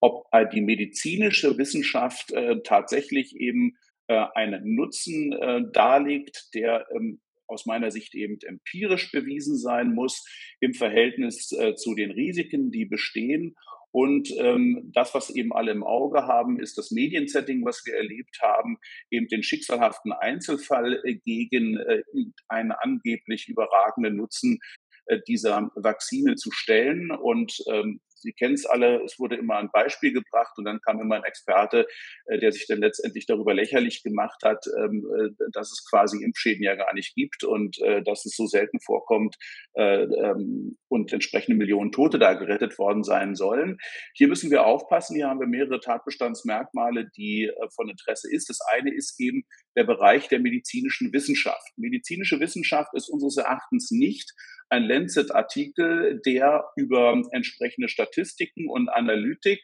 ob 0.00 0.26
äh, 0.32 0.46
die 0.48 0.60
medizinische 0.60 1.56
Wissenschaft 1.56 2.32
äh, 2.32 2.60
tatsächlich 2.62 3.36
eben 3.36 3.78
äh, 4.08 4.24
einen 4.34 4.74
Nutzen 4.74 5.30
darlegt, 5.72 6.50
der 6.54 6.86
ähm, 6.94 7.20
aus 7.48 7.66
meiner 7.66 7.90
Sicht 7.90 8.14
eben 8.14 8.38
empirisch 8.40 9.10
bewiesen 9.12 9.56
sein 9.56 9.94
muss 9.94 10.24
im 10.60 10.74
Verhältnis 10.74 11.52
äh, 11.52 11.74
zu 11.74 11.94
den 11.94 12.10
Risiken, 12.10 12.70
die 12.70 12.84
bestehen. 12.84 13.56
Und 13.92 14.30
ähm, 14.38 14.90
das, 14.94 15.14
was 15.14 15.30
eben 15.30 15.52
alle 15.52 15.72
im 15.72 15.82
Auge 15.82 16.26
haben, 16.26 16.60
ist 16.60 16.76
das 16.76 16.90
Mediensetting, 16.90 17.64
was 17.64 17.82
wir 17.86 17.94
erlebt 17.94 18.38
haben, 18.42 18.78
eben 19.10 19.26
den 19.28 19.42
schicksalhaften 19.42 20.12
Einzelfall 20.12 21.00
äh, 21.04 21.14
gegen 21.24 21.78
äh, 21.78 22.02
einen 22.48 22.72
angeblich 22.72 23.48
überragenden 23.48 24.16
Nutzen 24.16 24.58
äh, 25.06 25.20
dieser 25.26 25.70
Vakzine 25.76 26.34
zu 26.34 26.50
stellen. 26.50 27.10
Und 27.10 27.62
ähm, 27.70 28.00
Sie 28.26 28.32
kennen 28.32 28.54
es 28.54 28.66
alle, 28.66 29.04
es 29.04 29.20
wurde 29.20 29.36
immer 29.36 29.56
ein 29.58 29.70
Beispiel 29.72 30.12
gebracht 30.12 30.58
und 30.58 30.64
dann 30.64 30.80
kam 30.80 31.00
immer 31.00 31.14
ein 31.14 31.22
Experte, 31.22 31.86
äh, 32.24 32.40
der 32.40 32.50
sich 32.50 32.66
dann 32.66 32.80
letztendlich 32.80 33.24
darüber 33.26 33.54
lächerlich 33.54 34.02
gemacht 34.02 34.42
hat, 34.42 34.66
ähm, 34.76 35.06
äh, 35.16 35.30
dass 35.52 35.70
es 35.70 35.86
quasi 35.88 36.24
Impfschäden 36.24 36.64
ja 36.64 36.74
gar 36.74 36.92
nicht 36.92 37.14
gibt 37.14 37.44
und 37.44 37.80
äh, 37.82 38.02
dass 38.02 38.24
es 38.24 38.34
so 38.34 38.46
selten 38.46 38.80
vorkommt 38.80 39.36
ähm, 39.76 40.76
und 40.88 41.12
entsprechende 41.12 41.56
Millionen 41.56 41.92
Tote 41.92 42.18
da 42.18 42.34
gerettet 42.34 42.76
worden 42.78 43.04
sein 43.04 43.36
sollen. 43.36 43.78
Hier 44.14 44.26
müssen 44.26 44.50
wir 44.50 44.66
aufpassen. 44.66 45.14
Hier 45.14 45.28
haben 45.28 45.38
wir 45.38 45.46
mehrere 45.46 45.78
Tatbestandsmerkmale, 45.78 47.08
die 47.16 47.50
von 47.74 47.88
Interesse 47.88 48.32
ist. 48.32 48.50
Das 48.50 48.58
eine 48.72 48.92
ist 48.92 49.20
eben 49.20 49.44
der 49.76 49.84
Bereich 49.84 50.26
der 50.28 50.40
medizinischen 50.40 51.12
Wissenschaft. 51.12 51.72
Medizinische 51.76 52.40
Wissenschaft 52.40 52.90
ist 52.94 53.08
unseres 53.08 53.36
Erachtens 53.36 53.90
nicht 53.92 54.32
ein 54.68 54.84
Lancet-Artikel, 54.84 56.20
der 56.24 56.64
über 56.76 57.22
entsprechende 57.32 57.88
Statistiken 57.88 58.68
und 58.68 58.88
Analytik 58.88 59.60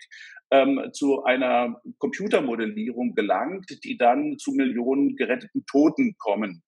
ähm, 0.51 0.91
zu 0.93 1.25
einer 1.25 1.81
Computermodellierung 1.99 3.15
gelangt, 3.15 3.67
die 3.85 3.97
dann 3.97 4.39
zu 4.39 4.53
Millionen 4.53 5.17
geretteten 5.17 5.65
Toten 5.67 6.17
kommen. 6.19 6.63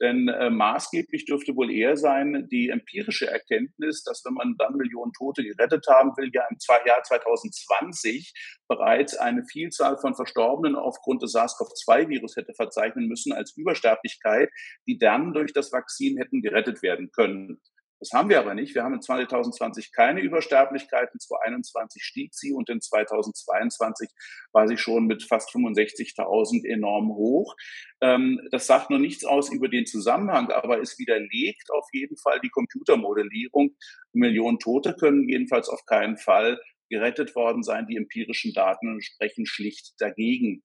Denn 0.00 0.28
äh, 0.28 0.50
maßgeblich 0.50 1.24
dürfte 1.24 1.54
wohl 1.54 1.70
eher 1.70 1.96
sein 1.96 2.48
die 2.50 2.68
empirische 2.68 3.28
Erkenntnis, 3.28 4.02
dass 4.02 4.24
wenn 4.24 4.34
man 4.34 4.56
dann 4.58 4.76
Millionen 4.76 5.12
Tote 5.12 5.44
gerettet 5.44 5.86
haben 5.88 6.10
will, 6.16 6.30
ja 6.32 6.42
im 6.50 6.56
Jahr 6.86 7.02
2020 7.02 8.32
bereits 8.68 9.16
eine 9.16 9.44
Vielzahl 9.44 9.96
von 9.98 10.16
Verstorbenen 10.16 10.74
aufgrund 10.74 11.22
des 11.22 11.32
SARS-CoV-2-Virus 11.32 12.36
hätte 12.36 12.54
verzeichnen 12.54 13.06
müssen 13.06 13.32
als 13.32 13.56
Übersterblichkeit, 13.56 14.50
die 14.88 14.98
dann 14.98 15.32
durch 15.32 15.52
das 15.52 15.72
Vakzin 15.72 16.18
hätten 16.18 16.42
gerettet 16.42 16.82
werden 16.82 17.10
können. 17.12 17.60
Das 18.04 18.12
haben 18.12 18.28
wir 18.28 18.38
aber 18.38 18.54
nicht. 18.54 18.74
Wir 18.74 18.84
haben 18.84 18.92
in 18.92 19.00
2020 19.00 19.90
keine 19.90 20.20
Übersterblichkeit, 20.20 21.08
in 21.14 21.20
2021 21.20 22.04
stieg 22.04 22.34
sie 22.34 22.52
und 22.52 22.68
in 22.68 22.82
2022 22.82 24.10
war 24.52 24.68
sie 24.68 24.76
schon 24.76 25.06
mit 25.06 25.22
fast 25.22 25.48
65.000 25.54 26.66
enorm 26.66 27.14
hoch. 27.14 27.56
Ähm, 28.02 28.46
das 28.50 28.66
sagt 28.66 28.90
nur 28.90 28.98
nichts 28.98 29.24
aus 29.24 29.50
über 29.50 29.70
den 29.70 29.86
Zusammenhang, 29.86 30.50
aber 30.50 30.82
es 30.82 30.98
widerlegt 30.98 31.70
auf 31.70 31.88
jeden 31.94 32.18
Fall 32.18 32.40
die 32.40 32.50
Computermodellierung. 32.50 33.74
Millionen 34.12 34.58
Tote 34.58 34.94
können 34.94 35.26
jedenfalls 35.26 35.70
auf 35.70 35.86
keinen 35.86 36.18
Fall 36.18 36.60
gerettet 36.90 37.34
worden 37.34 37.62
sein. 37.62 37.86
Die 37.86 37.96
empirischen 37.96 38.52
Daten 38.52 39.00
sprechen 39.00 39.46
schlicht 39.46 39.94
dagegen. 39.98 40.62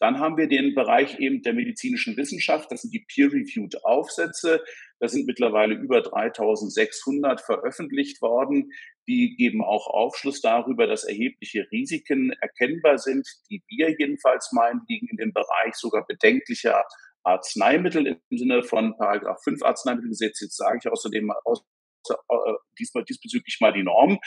Dann 0.00 0.20
haben 0.20 0.36
wir 0.36 0.48
den 0.48 0.74
Bereich 0.74 1.18
eben 1.18 1.42
der 1.42 1.54
medizinischen 1.54 2.16
Wissenschaft. 2.16 2.70
Das 2.70 2.82
sind 2.82 2.94
die 2.94 3.04
peer-reviewed 3.06 3.84
Aufsätze. 3.84 4.62
Da 5.00 5.08
sind 5.08 5.26
mittlerweile 5.26 5.74
über 5.74 6.02
3600 6.02 7.40
veröffentlicht 7.40 8.20
worden. 8.20 8.72
Die 9.06 9.36
geben 9.36 9.62
auch 9.62 9.86
Aufschluss 9.86 10.40
darüber, 10.40 10.86
dass 10.86 11.04
erhebliche 11.04 11.66
Risiken 11.70 12.32
erkennbar 12.40 12.98
sind, 12.98 13.26
die 13.50 13.62
wir 13.68 13.94
jedenfalls 13.98 14.52
meinen, 14.52 14.82
liegen 14.88 15.08
in 15.08 15.16
dem 15.16 15.32
Bereich 15.32 15.74
sogar 15.74 16.06
bedenklicher 16.06 16.84
Arzneimittel 17.22 18.06
im 18.06 18.38
Sinne 18.38 18.62
von 18.62 18.96
Paragraph 18.96 19.42
5 19.44 19.62
Arzneimittelgesetz. 19.62 20.40
Jetzt 20.40 20.56
sage 20.56 20.78
ich 20.82 20.90
außerdem 20.90 21.30
aus, 21.44 21.64
äh, 22.10 22.52
diesmal 22.78 23.04
diesbezüglich 23.04 23.58
mal 23.60 23.72
die 23.72 23.82
Norm, 23.82 24.18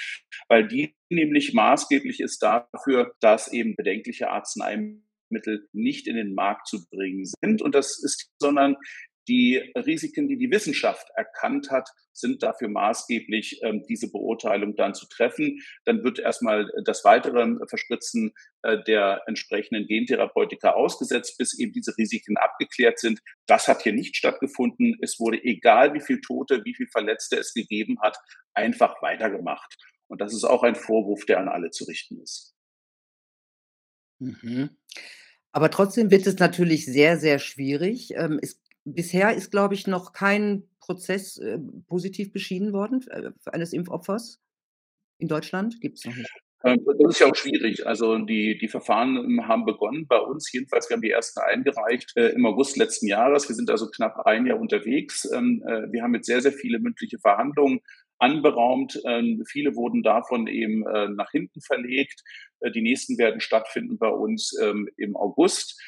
weil 0.48 0.68
die 0.68 0.96
nämlich 1.10 1.54
maßgeblich 1.54 2.20
ist 2.20 2.40
dafür, 2.44 3.14
dass 3.22 3.52
eben 3.52 3.76
bedenkliche 3.76 4.30
Arzneimittel 4.30 5.04
Mittel 5.32 5.68
nicht 5.72 6.08
in 6.08 6.16
den 6.16 6.34
Markt 6.36 6.68
zu 6.68 6.86
bringen 6.90 7.26
sind. 7.26 7.62
Und 7.62 7.74
das 7.74 7.98
ist, 8.04 8.30
sondern 8.40 8.76
die 9.28 9.58
Risiken, 9.76 10.28
die 10.28 10.38
die 10.38 10.52
Wissenschaft 10.52 11.08
erkannt 11.16 11.70
hat, 11.70 11.90
sind 12.14 12.44
dafür 12.44 12.70
maßgeblich, 12.70 13.62
ähm, 13.64 13.84
diese 13.88 14.12
Beurteilung 14.12 14.76
dann 14.76 14.94
zu 14.94 15.08
treffen. 15.08 15.62
Dann 15.86 16.04
wird 16.04 16.20
erstmal 16.20 16.70
das 16.84 17.04
weitere 17.06 17.56
Verspritzen 17.68 18.34
äh, 18.64 18.84
der 18.84 19.22
entsprechenden 19.28 19.88
Gentherapeutika 19.88 20.72
ausgesetzt, 20.72 21.38
bis 21.38 21.58
eben 21.58 21.72
diese 21.72 21.98
Risiken 21.98 22.38
abgeklärt 22.38 23.00
sind. 23.00 23.22
Das 23.46 23.68
hat 23.68 23.84
hier 23.84 23.94
nicht 23.94 24.16
stattgefunden. 24.16 24.98
Es 25.02 25.20
wurde, 25.20 25.42
egal 25.44 25.94
wie 25.94 26.02
viel 26.02 26.20
Tote, 26.22 26.64
wie 26.66 26.76
viel 26.76 26.88
Verletzte 26.88 27.38
es 27.38 27.54
gegeben 27.54 28.00
hat, 28.02 28.18
einfach 28.54 29.02
weitergemacht. 29.02 29.78
Und 30.08 30.20
das 30.20 30.34
ist 30.34 30.44
auch 30.44 30.64
ein 30.64 30.76
Vorwurf, 30.76 31.26
der 31.26 31.40
an 31.40 31.48
alle 31.48 31.70
zu 31.70 31.86
richten 31.86 32.22
ist. 32.22 32.54
Mhm. 34.20 34.72
Aber 35.54 35.70
trotzdem 35.70 36.12
wird 36.12 36.28
es 36.28 36.38
natürlich 36.40 36.86
sehr, 36.86 37.18
sehr 37.18 37.40
schwierig. 37.40 38.12
Ähm, 38.16 38.40
es 38.42 38.62
bisher 38.86 39.34
ist, 39.34 39.52
glaube 39.52 39.74
ich, 39.74 39.88
noch 39.88 40.14
kein 40.14 40.64
Prozess, 40.80 41.38
äh, 41.38 41.60
positiv 41.88 42.32
beschieden 42.32 42.74
worden, 42.74 43.06
äh, 43.10 43.32
eines 43.52 43.74
Impfopfers 43.74 44.40
in 45.18 45.28
Deutschland? 45.28 45.80
Gibt 45.82 46.00
es 46.00 46.06
noch 46.06 46.16
nicht. 46.16 46.32
Ähm, 46.64 46.86
das 46.86 47.16
ist 47.16 47.20
ja 47.20 47.28
auch 47.28 47.36
schwierig. 47.36 47.88
Also 47.88 48.18
die, 48.20 48.58
die 48.58 48.68
Verfahren 48.68 49.18
ähm, 49.18 49.48
haben 49.48 49.66
begonnen 49.66 50.06
bei 50.08 50.20
uns. 50.20 50.52
Jedenfalls, 50.52 50.90
wir 50.90 50.96
haben 50.96 51.02
die 51.02 51.10
ersten 51.10 51.40
eingereicht 51.40 52.12
äh, 52.16 52.30
im 52.30 52.46
August 52.46 52.78
letzten 52.78 53.08
Jahres. 53.08 53.50
Wir 53.50 53.56
sind 53.56 53.70
also 53.70 53.90
knapp 53.90 54.26
ein 54.26 54.46
Jahr 54.46 54.60
unterwegs. 54.60 55.28
Ähm, 55.32 55.64
äh, 55.66 55.92
wir 55.92 56.04
haben 56.04 56.14
jetzt 56.14 56.28
sehr, 56.28 56.42
sehr 56.42 56.54
viele 56.54 56.80
mündliche 56.80 57.18
Verhandlungen 57.20 57.80
anberaumt. 58.20 59.02
Ähm, 59.06 59.44
viele 59.48 59.76
wurden 59.76 60.04
davon 60.04 60.48
eben 60.48 60.86
äh, 60.86 61.10
nach 61.10 61.32
hinten 61.32 61.62
verlegt. 61.62 62.22
Äh, 62.60 62.72
die 62.72 62.82
nächsten 62.82 63.18
werden 63.18 63.42
stattfinden 63.42 63.98
bei 63.98 64.10
uns 64.10 64.56
ähm, 64.62 64.88
im 64.98 65.16
August. 65.16 65.82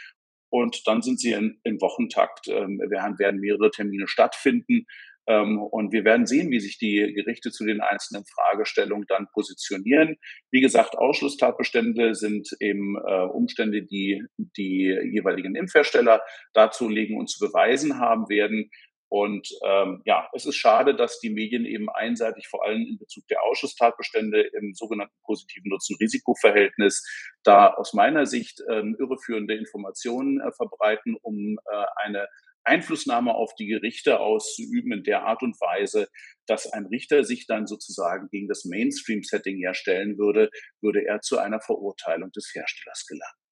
Und 0.53 0.83
dann 0.85 1.01
sind 1.01 1.19
sie 1.19 1.31
in, 1.31 1.59
im 1.63 1.81
Wochentakt. 1.81 2.47
Ähm, 2.47 2.77
werden, 2.77 3.17
werden 3.17 3.39
mehrere 3.39 3.71
Termine 3.71 4.07
stattfinden. 4.07 4.85
Ähm, 5.25 5.57
und 5.59 5.91
wir 5.91 6.05
werden 6.05 6.27
sehen, 6.27 6.51
wie 6.51 6.59
sich 6.59 6.77
die 6.77 7.11
Gerichte 7.15 7.49
zu 7.49 7.65
den 7.65 7.81
einzelnen 7.81 8.23
Fragestellungen 8.23 9.07
dann 9.07 9.27
positionieren. 9.33 10.17
Wie 10.51 10.61
gesagt, 10.61 10.95
Ausschlusstatbestände 10.95 12.13
sind 12.13 12.49
eben 12.59 12.97
äh, 12.97 13.23
Umstände, 13.23 13.81
die 13.81 14.23
die 14.37 14.95
jeweiligen 15.11 15.55
Impfhersteller 15.55 16.21
dazu 16.53 16.87
legen 16.87 17.17
und 17.17 17.31
zu 17.31 17.43
beweisen 17.43 17.97
haben 17.97 18.29
werden. 18.29 18.69
Und 19.13 19.47
ähm, 19.63 20.02
ja, 20.06 20.28
es 20.34 20.47
ist 20.47 20.56
schade, 20.56 20.95
dass 20.95 21.19
die 21.19 21.30
Medien 21.30 21.65
eben 21.67 21.88
einseitig 21.88 22.47
vor 22.47 22.65
allem 22.65 22.82
in 22.82 22.97
Bezug 22.97 23.28
der 23.28 23.43
Ausschusstatbestände 23.43 24.41
im 24.41 24.73
sogenannten 24.73 25.13
positiven 25.23 25.69
Nutzen-Risiko-Verhältnis 25.69 27.06
da 27.43 27.71
aus 27.76 27.93
meiner 27.93 28.26
Sicht 28.26 28.63
ähm, 28.71 28.95
irreführende 28.99 29.54
Informationen 29.54 30.41
äh, 30.41 30.52
verbreiten, 30.54 31.15
um 31.21 31.60
äh, 31.71 31.86
eine 31.97 32.28
Einflussnahme 32.63 33.36
auf 33.36 33.54
die 33.54 33.67
Gerichte 33.67 34.19
auszuüben 34.19 34.91
in 34.93 35.04
der 35.04 35.28
Art 35.28 35.43
und 35.43 35.62
Weise, 35.62 36.08
dass 36.47 36.73
ein 36.73 36.88
Richter 36.88 37.23
sich 37.23 37.45
dann 37.45 37.67
sozusagen 37.67 38.30
gegen 38.32 38.47
das 38.47 38.65
Mainstream-Setting 38.65 39.58
herstellen 39.58 40.17
würde, 40.17 40.49
würde 40.82 41.06
er 41.06 41.21
zu 41.21 41.38
einer 41.38 41.62
Verurteilung 41.62 42.32
des 42.32 42.49
Herstellers 42.56 43.06
gelangen. 43.06 43.42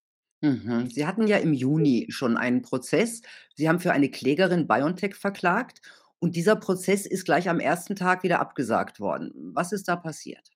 Mhm. 0.42 0.90
Sie 0.90 1.06
hatten 1.06 1.28
ja 1.28 1.38
im 1.38 1.54
Juni 1.54 2.08
schon 2.10 2.36
einen 2.36 2.62
Prozess. 2.62 3.22
Sie 3.56 3.70
haben 3.70 3.80
für 3.80 3.94
eine 3.94 4.10
Klägerin 4.10 4.68
BioNTech 4.68 5.16
verklagt 5.16 5.82
und 6.20 6.36
dieser 6.36 6.56
Prozess 6.56 7.06
ist 7.06 7.26
gleich 7.26 7.50
am 7.50 7.60
ersten 7.60 7.96
Tag 7.96 8.24
wieder 8.24 8.40
abgesagt 8.40 9.00
worden. 9.00 9.32
Was 9.56 9.72
ist 9.72 9.88
da 9.88 9.96
passiert? 9.96 10.50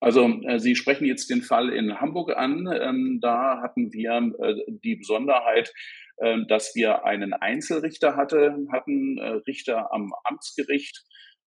Also 0.00 0.26
äh, 0.46 0.58
Sie 0.58 0.76
sprechen 0.76 1.04
jetzt 1.04 1.30
den 1.30 1.42
Fall 1.42 1.70
in 1.70 2.00
Hamburg 2.00 2.36
an. 2.36 2.66
Ähm, 2.72 3.18
da 3.20 3.60
hatten 3.60 3.92
wir 3.92 4.32
äh, 4.38 4.54
die 4.68 4.96
Besonderheit, 4.96 5.72
äh, 6.16 6.38
dass 6.48 6.74
wir 6.74 7.04
einen 7.04 7.34
Einzelrichter 7.34 8.16
hatte, 8.16 8.56
hatten, 8.72 9.18
Richter 9.46 9.92
am 9.92 10.12
Amtsgericht. 10.24 11.04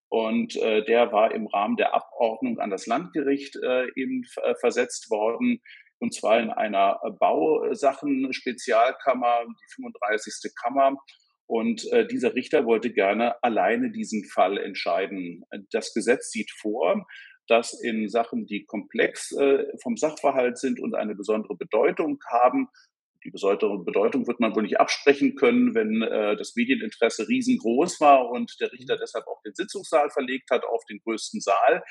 Und 0.10 0.54
der 0.54 1.12
war 1.12 1.34
im 1.34 1.48
Rahmen 1.48 1.76
der 1.76 1.96
Abordnung 1.96 2.60
an 2.60 2.70
das 2.70 2.86
Landgericht 2.86 3.58
eben 3.96 4.24
versetzt 4.60 5.10
worden 5.10 5.60
und 6.04 6.13
zwar 6.13 6.39
in 6.42 6.50
einer 6.50 7.00
Bausachen-Spezialkammer, 7.18 9.46
die 9.48 9.74
35. 9.76 10.52
Kammer. 10.62 10.98
Und 11.46 11.89
äh, 11.94 12.06
dieser 12.06 12.36
Richter 12.36 12.66
wollte 12.66 12.92
gerne 12.92 13.42
alleine 13.42 13.89
diesen 13.89 14.26
Fall 14.26 14.58
entscheiden. 14.58 15.46
Das 15.72 15.94
Gesetz 15.94 16.30
sieht 16.30 16.52
vor, 16.52 17.08
dass 17.48 17.72
in 17.82 18.10
Sachen, 18.10 18.46
die 18.46 18.66
komplex 18.66 19.32
äh, 19.32 19.63
vom 19.82 19.96
Sachverhalt 19.96 20.58
sind 20.58 20.82
und 20.82 20.94
eine 20.94 21.16
besondere 21.16 21.56
Bedeutung 21.56 22.20
haben, 22.30 22.68
die 23.24 23.32
besondere 23.32 23.80
Bedeutung 23.80 24.28
wird 24.28 24.42
man 24.42 24.54
wohl 24.54 24.63
nicht 24.63 24.82
absprechen 24.82 25.36
können, 25.36 25.74
wenn 25.74 26.02
äh, 26.02 26.36
das 26.36 26.58
Medieninteresse 26.58 27.30
riesengroß 27.30 28.02
war 28.02 28.30
und 28.30 28.60
der 28.60 28.74
Richter 28.74 28.98
deshalb 28.98 29.26
auch 29.28 29.42
den 29.44 29.56
Sitzungssaal 29.56 30.10
verlegt 30.10 30.52
hat 30.52 30.66
auf 30.66 30.84
den 30.89 31.00
größten 31.00 31.39
Saal, 31.39 31.82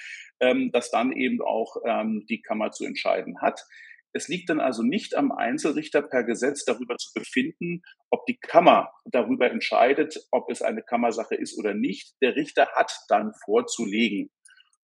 ähm, 0.41 0.71
dass 0.71 0.91
dann 0.91 1.13
eben 1.13 1.41
auch 1.41 1.77
ähm, 1.87 2.27
die 2.29 2.43
Kammer 2.43 2.73
zu 2.73 2.85
entscheiden 2.85 3.41
hat. 3.41 3.65
Es 4.13 4.29
liegt 4.29 4.51
dann 4.51 4.61
also 4.61 4.83
nicht 4.83 5.17
am 5.17 5.33
Einzelrichter 5.33 6.03
per 6.03 6.25
Gesetz 6.25 6.65
darüber 6.65 6.97
zu 6.97 7.13
befinden, 7.15 7.83
ob 8.11 8.27
die 8.27 8.39
Kammer 8.39 8.93
darüber 9.05 9.51
entscheidet, 9.51 10.27
ob 10.31 10.51
es 10.51 10.63
eine 10.63 10.83
Kammersache 10.83 11.35
ist 11.35 11.59
oder 11.59 11.75
nicht. 11.75 12.15
Der 12.21 12.37
Richter 12.37 12.69
hat 12.75 12.93
dann 13.09 13.33
vorzulegen. 13.45 14.31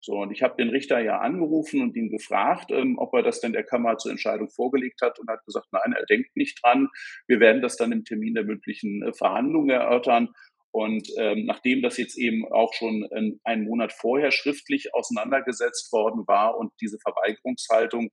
So, 0.01 0.15
und 0.15 0.31
ich 0.31 0.43
habe 0.43 0.57
den 0.57 0.71
Richter 0.71 1.01
ja 1.01 1.19
angerufen 1.19 1.83
und 1.83 1.97
ihn 1.97 2.09
gefragt, 2.09 2.71
ähm, 2.71 2.99
ob 2.99 3.13
er 3.15 3.23
das 3.23 3.41
denn 3.41 3.53
der 3.53 3.65
Kammer 3.65 3.99
zur 3.99 4.13
Entscheidung 4.13 4.49
vorgelegt 4.49 5.03
hat 5.03 5.19
und 5.19 5.29
hat 5.29 5.45
gesagt, 5.45 5.67
nein, 5.73 5.93
er 5.93 6.07
denkt 6.07 6.37
nicht 6.37 6.61
dran. 6.63 6.89
Wir 7.27 7.41
werden 7.41 7.63
das 7.63 7.77
dann 7.77 7.93
im 7.93 8.05
Termin 8.05 8.35
der 8.35 8.45
mündlichen 8.45 9.03
äh, 9.03 9.13
Verhandlungen 9.13 9.71
erörtern. 9.71 10.29
Und 10.71 11.09
ähm, 11.19 11.47
nachdem 11.47 11.83
das 11.83 11.97
jetzt 11.97 12.17
eben 12.17 12.47
auch 12.53 12.73
schon 12.75 13.09
ähm, 13.11 13.41
einen 13.43 13.65
Monat 13.65 13.93
vorher 13.93 14.31
schriftlich 14.31 14.95
auseinandergesetzt 14.95 15.91
worden 15.93 16.27
war 16.27 16.57
und 16.57 16.73
diese 16.81 16.99
Verweigerungshaltung 17.01 18.11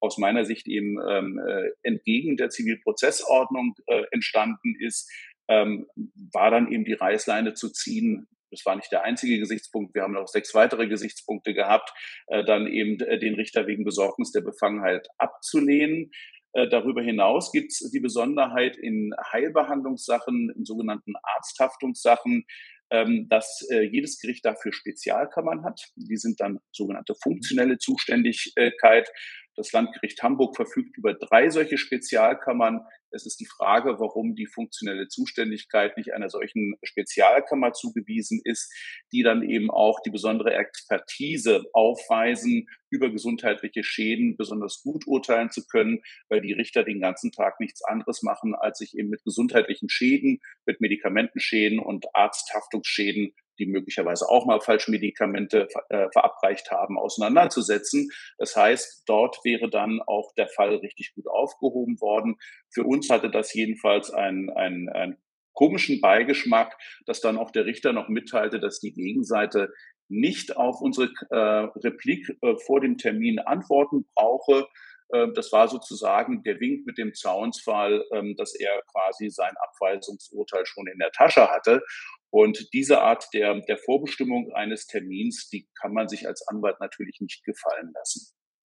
aus 0.00 0.18
meiner 0.18 0.44
Sicht 0.44 0.68
eben 0.68 0.98
ähm, 1.08 1.38
äh, 1.38 1.70
entgegen 1.82 2.36
der 2.36 2.50
Zivilprozessordnung 2.50 3.74
äh, 3.86 4.02
entstanden 4.10 4.76
ist, 4.78 5.10
ähm, 5.48 5.86
war 6.32 6.50
dann 6.50 6.70
eben 6.70 6.84
die 6.84 6.94
Reißleine 6.94 7.54
zu 7.54 7.70
ziehen. 7.70 8.28
Das 8.50 8.64
war 8.64 8.76
nicht 8.76 8.92
der 8.92 9.02
einzige 9.02 9.38
Gesichtspunkt. 9.38 9.94
Wir 9.94 10.02
haben 10.02 10.14
noch 10.14 10.28
sechs 10.28 10.54
weitere 10.54 10.88
Gesichtspunkte 10.88 11.54
gehabt, 11.54 11.92
äh, 12.28 12.44
dann 12.44 12.66
eben 12.66 13.00
äh, 13.00 13.18
den 13.18 13.34
Richter 13.34 13.66
wegen 13.66 13.84
Besorgnis 13.84 14.32
der 14.32 14.42
Befangenheit 14.42 15.08
abzulehnen. 15.18 16.10
Äh, 16.52 16.68
darüber 16.68 17.02
hinaus 17.02 17.52
gibt 17.52 17.72
es 17.72 17.90
die 17.90 18.00
Besonderheit 18.00 18.76
in 18.76 19.14
Heilbehandlungssachen, 19.32 20.50
in 20.56 20.64
sogenannten 20.64 21.14
Arzthaftungssachen, 21.22 22.46
ähm, 22.90 23.28
dass 23.28 23.66
äh, 23.70 23.82
jedes 23.82 24.18
Gericht 24.18 24.44
dafür 24.44 24.72
Spezialkammern 24.72 25.64
hat. 25.64 25.80
Die 25.96 26.16
sind 26.16 26.40
dann 26.40 26.58
sogenannte 26.72 27.14
funktionelle 27.22 27.78
Zuständigkeit. 27.78 29.10
Das 29.58 29.72
Landgericht 29.72 30.22
Hamburg 30.22 30.54
verfügt 30.54 30.96
über 30.96 31.14
drei 31.14 31.50
solche 31.50 31.78
Spezialkammern. 31.78 32.86
Es 33.10 33.26
ist 33.26 33.40
die 33.40 33.46
Frage, 33.46 33.98
warum 33.98 34.36
die 34.36 34.46
funktionelle 34.46 35.08
Zuständigkeit 35.08 35.96
nicht 35.96 36.12
einer 36.12 36.30
solchen 36.30 36.76
Spezialkammer 36.84 37.72
zugewiesen 37.72 38.40
ist, 38.44 38.72
die 39.10 39.24
dann 39.24 39.42
eben 39.42 39.68
auch 39.68 39.98
die 40.00 40.10
besondere 40.10 40.54
Expertise 40.54 41.64
aufweisen, 41.72 42.68
über 42.88 43.10
gesundheitliche 43.10 43.82
Schäden 43.82 44.36
besonders 44.36 44.80
gut 44.84 45.08
urteilen 45.08 45.50
zu 45.50 45.66
können, 45.66 46.02
weil 46.28 46.40
die 46.40 46.52
Richter 46.52 46.84
den 46.84 47.00
ganzen 47.00 47.32
Tag 47.32 47.58
nichts 47.58 47.82
anderes 47.82 48.22
machen, 48.22 48.54
als 48.54 48.78
sich 48.78 48.96
eben 48.96 49.10
mit 49.10 49.24
gesundheitlichen 49.24 49.88
Schäden, 49.88 50.40
mit 50.66 50.80
Medikamentenschäden 50.80 51.80
und 51.80 52.06
Arzthaftungsschäden 52.14 53.34
die 53.58 53.66
möglicherweise 53.66 54.28
auch 54.28 54.46
mal 54.46 54.60
falsche 54.60 54.90
Medikamente 54.90 55.68
äh, 55.88 56.08
verabreicht 56.12 56.70
haben, 56.70 56.98
auseinanderzusetzen. 56.98 58.10
Das 58.38 58.56
heißt, 58.56 59.04
dort 59.06 59.44
wäre 59.44 59.68
dann 59.68 60.00
auch 60.06 60.32
der 60.34 60.48
Fall 60.48 60.76
richtig 60.76 61.14
gut 61.14 61.28
aufgehoben 61.28 62.00
worden. 62.00 62.36
Für 62.72 62.84
uns 62.84 63.10
hatte 63.10 63.30
das 63.30 63.52
jedenfalls 63.54 64.10
einen, 64.10 64.50
einen, 64.50 64.88
einen 64.88 65.16
komischen 65.54 66.00
Beigeschmack, 66.00 66.78
dass 67.06 67.20
dann 67.20 67.36
auch 67.36 67.50
der 67.50 67.66
Richter 67.66 67.92
noch 67.92 68.08
mitteilte, 68.08 68.60
dass 68.60 68.78
die 68.78 68.92
Gegenseite 68.92 69.72
nicht 70.08 70.56
auf 70.56 70.80
unsere 70.80 71.10
äh, 71.30 71.36
Replik 71.36 72.28
äh, 72.42 72.54
vor 72.64 72.80
dem 72.80 72.96
Termin 72.96 73.40
antworten 73.40 74.06
brauche. 74.14 74.68
Äh, 75.10 75.28
das 75.34 75.52
war 75.52 75.68
sozusagen 75.68 76.42
der 76.42 76.60
Wink 76.60 76.86
mit 76.86 76.98
dem 76.98 77.14
Zaunsfall, 77.14 78.04
ähm, 78.12 78.34
dass 78.36 78.54
er 78.54 78.82
quasi 78.92 79.30
sein 79.30 79.54
Abweisungsurteil 79.56 80.64
schon 80.66 80.86
in 80.86 80.98
der 80.98 81.10
Tasche 81.10 81.48
hatte. 81.48 81.82
Und 82.30 82.72
diese 82.72 83.00
Art 83.00 83.26
der, 83.32 83.60
der 83.62 83.78
Vorbestimmung 83.78 84.52
eines 84.52 84.86
Termins, 84.86 85.48
die 85.48 85.68
kann 85.80 85.92
man 85.92 86.08
sich 86.08 86.26
als 86.26 86.46
Anwalt 86.48 86.78
natürlich 86.80 87.20
nicht 87.20 87.44
gefallen 87.44 87.92
lassen. 87.94 88.32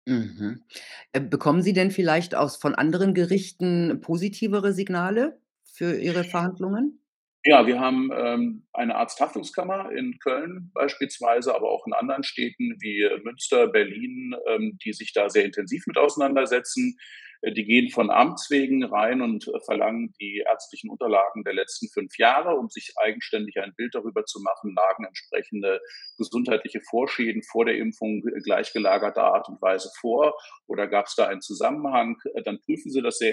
Mhm. 0.06 0.64
Äh, 1.12 1.20
bekommen 1.20 1.62
Sie 1.62 1.72
denn 1.72 1.90
vielleicht 1.90 2.34
aus 2.34 2.56
von 2.56 2.74
anderen 2.74 3.14
Gerichten 3.14 4.00
positivere 4.00 4.72
Signale 4.72 5.40
für 5.64 5.96
Ihre 5.96 6.24
Verhandlungen? 6.24 6.98
Ja, 7.44 7.66
wir 7.66 7.80
haben 7.80 8.10
ähm, 8.14 8.66
eine 8.72 8.94
Arzthaftungskammer 8.94 9.90
in 9.90 10.18
Köln 10.20 10.70
beispielsweise, 10.74 11.54
aber 11.54 11.70
auch 11.70 11.86
in 11.88 11.92
anderen 11.92 12.22
Städten 12.22 12.76
wie 12.80 13.08
Münster, 13.24 13.66
Berlin, 13.66 14.34
ähm, 14.46 14.78
die 14.84 14.92
sich 14.92 15.12
da 15.12 15.28
sehr 15.28 15.44
intensiv 15.44 15.84
mit 15.88 15.98
auseinandersetzen. 15.98 16.96
Äh, 17.42 17.52
die 17.52 17.64
gehen 17.64 17.90
von 17.90 18.10
Amts 18.10 18.50
wegen 18.50 18.84
rein 18.84 19.20
und 19.20 19.46
äh, 19.48 19.60
verlangen 19.64 20.14
die 20.20 20.42
ärztlichen 20.46 20.90
Unterlagen 20.90 21.44
der 21.44 21.54
letzten 21.54 21.88
fünf 21.88 22.16
Jahre, 22.18 22.56
um 22.56 22.68
sich 22.70 22.94
eigenständig 22.96 23.58
ein 23.58 23.74
Bild 23.76 23.94
darüber 23.94 24.24
zu 24.24 24.40
machen, 24.40 24.74
lagen 24.74 25.04
entsprechende 25.04 25.80
gesundheitliche 26.16 26.80
Vorschäden 26.80 27.42
vor 27.42 27.64
der 27.64 27.76
Impfung 27.76 28.22
gleichgelagerter 28.44 29.24
Art 29.24 29.48
und 29.48 29.60
Weise 29.60 29.90
vor 30.00 30.36
oder 30.66 30.86
gab 30.86 31.06
es 31.06 31.14
da 31.14 31.26
einen 31.26 31.42
Zusammenhang? 31.42 32.16
Äh, 32.34 32.42
dann 32.42 32.60
prüfen 32.60 32.90
sie 32.90 33.02
das 33.02 33.18
sehr 33.18 33.32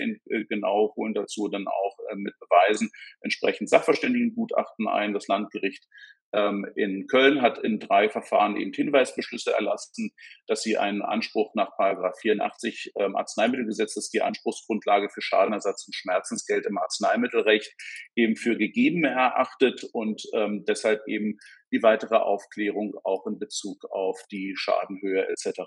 genau, 0.50 0.94
holen 0.96 1.14
dazu 1.14 1.48
dann 1.50 1.68
auch 1.68 1.98
mit 2.16 2.34
Beweisen 2.40 2.90
entsprechend 3.22 3.70
Sachverständigengutachten 3.70 4.88
ein. 4.88 5.14
Das 5.14 5.28
Landgericht 5.28 5.86
ähm, 6.32 6.66
in 6.76 7.08
Köln 7.08 7.42
hat 7.42 7.58
in 7.60 7.80
drei 7.80 8.10
Verfahren 8.10 8.56
eben 8.56 8.72
Hinweisbeschlüsse 8.74 9.54
erlassen, 9.54 10.12
dass 10.48 10.62
sie 10.62 10.78
einen 10.78 11.02
Anspruch 11.02 11.54
nach 11.56 11.76
Paragraph 11.76 12.18
84 12.20 12.94
ähm, 12.96 13.16
Arzneimittelgesetzes, 14.00 14.10
die 14.10 14.22
Anspruchsgrundlage 14.22 15.10
für 15.10 15.22
Schadenersatz 15.22 15.86
und 15.88 15.96
Schmerzensgeld 15.96 16.66
im 16.66 16.78
Arzneimittelrecht, 16.78 17.74
eben 18.16 18.36
für 18.36 18.58
gegeben 18.58 19.04
erachtet 19.04 19.84
und 19.94 20.24
ähm, 20.34 20.64
deshalb 20.68 21.02
eben 21.08 21.38
die 21.72 21.84
weitere 21.84 22.16
Aufklärung 22.16 22.96
auch 23.04 23.26
in 23.28 23.40
Bezug 23.40 23.86
auf 23.92 24.20
die 24.32 24.56
Schadenhöhe 24.58 25.28
etc. 25.30 25.62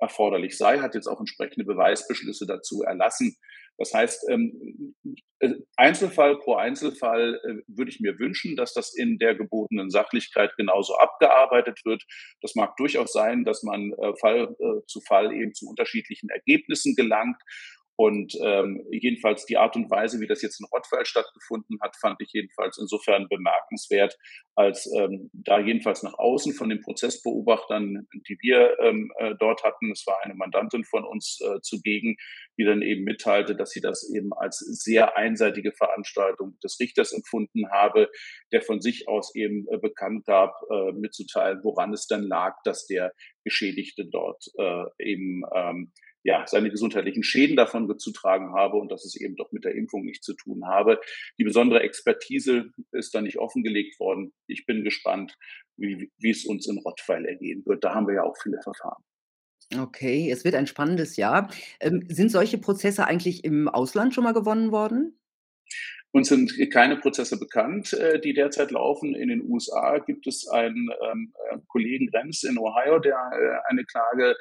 erforderlich 0.00 0.56
sei, 0.56 0.78
hat 0.78 0.94
jetzt 0.94 1.06
auch 1.06 1.20
entsprechende 1.20 1.64
Beweisbeschlüsse 1.64 2.46
dazu 2.46 2.82
erlassen. 2.82 3.36
Das 3.78 3.94
heißt, 3.94 4.28
ähm, 4.28 4.94
äh, 5.38 5.54
Einzelfall 5.76 6.36
pro 6.38 6.56
Einzelfall 6.56 7.40
äh, 7.44 7.62
würde 7.68 7.90
ich 7.90 8.00
mir 8.00 8.18
wünschen, 8.18 8.56
dass 8.56 8.74
das 8.74 8.94
in 8.94 9.18
der 9.18 9.36
gebotenen 9.36 9.88
Sachlichkeit 9.88 10.54
genauso 10.56 10.96
abgearbeitet 10.96 11.80
wird. 11.84 12.04
Das 12.42 12.56
mag 12.56 12.76
durchaus 12.76 13.12
sein, 13.12 13.44
dass 13.44 13.62
man 13.62 13.92
äh, 13.92 14.12
Fall 14.20 14.54
zu 14.86 15.00
Fall 15.00 15.32
eben 15.32 15.54
zu 15.54 15.68
unterschiedlichen 15.68 16.28
Ergebnissen 16.28 16.94
gelangt. 16.96 17.40
Und 18.00 18.36
ähm, 18.44 18.80
jedenfalls 18.92 19.44
die 19.44 19.56
Art 19.56 19.74
und 19.74 19.90
Weise, 19.90 20.20
wie 20.20 20.28
das 20.28 20.40
jetzt 20.40 20.60
in 20.60 20.66
Rottweil 20.72 21.04
stattgefunden 21.04 21.78
hat, 21.80 21.96
fand 21.96 22.20
ich 22.20 22.30
jedenfalls 22.32 22.78
insofern 22.78 23.26
bemerkenswert, 23.28 24.16
als 24.54 24.88
ähm, 24.96 25.30
da 25.32 25.58
jedenfalls 25.58 26.04
nach 26.04 26.14
außen 26.14 26.52
von 26.52 26.68
den 26.68 26.80
Prozessbeobachtern, 26.80 28.06
die 28.28 28.38
wir 28.40 28.78
ähm, 28.80 29.10
äh, 29.18 29.34
dort 29.40 29.64
hatten, 29.64 29.90
es 29.90 30.06
war 30.06 30.22
eine 30.22 30.34
Mandantin 30.34 30.84
von 30.84 31.04
uns 31.04 31.40
zugegen, 31.62 32.16
die 32.58 32.64
dann 32.64 32.82
eben 32.82 33.04
mitteilte, 33.04 33.54
dass 33.54 33.70
sie 33.70 33.80
das 33.80 34.10
eben 34.14 34.32
als 34.32 34.58
sehr 34.58 35.16
einseitige 35.16 35.72
Veranstaltung 35.72 36.58
des 36.62 36.78
Richters 36.80 37.12
empfunden 37.12 37.70
habe, 37.70 38.10
der 38.52 38.62
von 38.62 38.80
sich 38.80 39.08
aus 39.08 39.34
eben 39.34 39.66
äh, 39.70 39.78
bekannt 39.78 40.26
gab, 40.26 40.54
äh, 40.70 40.92
mitzuteilen, 40.92 41.60
woran 41.62 41.92
es 41.92 42.06
dann 42.06 42.22
lag, 42.22 42.56
dass 42.64 42.86
der 42.86 43.12
Geschädigte 43.44 44.06
dort 44.10 44.44
äh, 44.58 44.84
eben 44.98 45.42
ähm, 45.54 45.92
ja, 46.24 46.44
seine 46.46 46.70
gesundheitlichen 46.70 47.22
Schäden 47.22 47.56
davon 47.56 47.98
zu 47.98 48.12
tragen 48.12 48.52
habe 48.52 48.76
und 48.76 48.90
dass 48.90 49.04
es 49.04 49.18
eben 49.18 49.36
doch 49.36 49.52
mit 49.52 49.64
der 49.64 49.74
Impfung 49.74 50.04
nichts 50.04 50.26
zu 50.26 50.34
tun 50.34 50.66
habe. 50.66 51.00
Die 51.38 51.44
besondere 51.44 51.80
Expertise 51.80 52.70
ist 52.92 53.14
da 53.14 53.22
nicht 53.22 53.38
offengelegt 53.38 53.98
worden. 54.00 54.34
Ich 54.46 54.66
bin 54.66 54.84
gespannt, 54.84 55.36
wie, 55.76 56.10
wie 56.18 56.30
es 56.30 56.44
uns 56.44 56.68
in 56.68 56.78
Rottweil 56.78 57.24
ergehen 57.24 57.62
wird. 57.64 57.84
Da 57.84 57.94
haben 57.94 58.06
wir 58.06 58.16
ja 58.16 58.24
auch 58.24 58.36
viele 58.42 58.60
Verfahren. 58.62 59.02
Okay, 59.76 60.30
es 60.30 60.44
wird 60.44 60.54
ein 60.54 60.66
spannendes 60.66 61.16
Jahr. 61.16 61.50
Ähm, 61.80 62.04
sind 62.08 62.30
solche 62.30 62.58
Prozesse 62.58 63.06
eigentlich 63.06 63.44
im 63.44 63.68
Ausland 63.68 64.14
schon 64.14 64.24
mal 64.24 64.32
gewonnen 64.32 64.72
worden? 64.72 65.18
Uns 66.10 66.28
sind 66.28 66.54
keine 66.72 66.96
Prozesse 66.96 67.38
bekannt, 67.38 67.92
äh, 67.92 68.18
die 68.18 68.32
derzeit 68.32 68.70
laufen. 68.70 69.14
In 69.14 69.28
den 69.28 69.42
USA 69.42 69.98
gibt 69.98 70.26
es 70.26 70.48
einen 70.48 70.88
ähm, 71.02 71.34
äh, 71.50 71.58
Kollegen 71.68 72.08
Renz 72.08 72.44
in 72.44 72.56
Ohio, 72.56 72.98
der 72.98 73.14
äh, 73.14 73.70
eine 73.70 73.84
Klage 73.84 74.36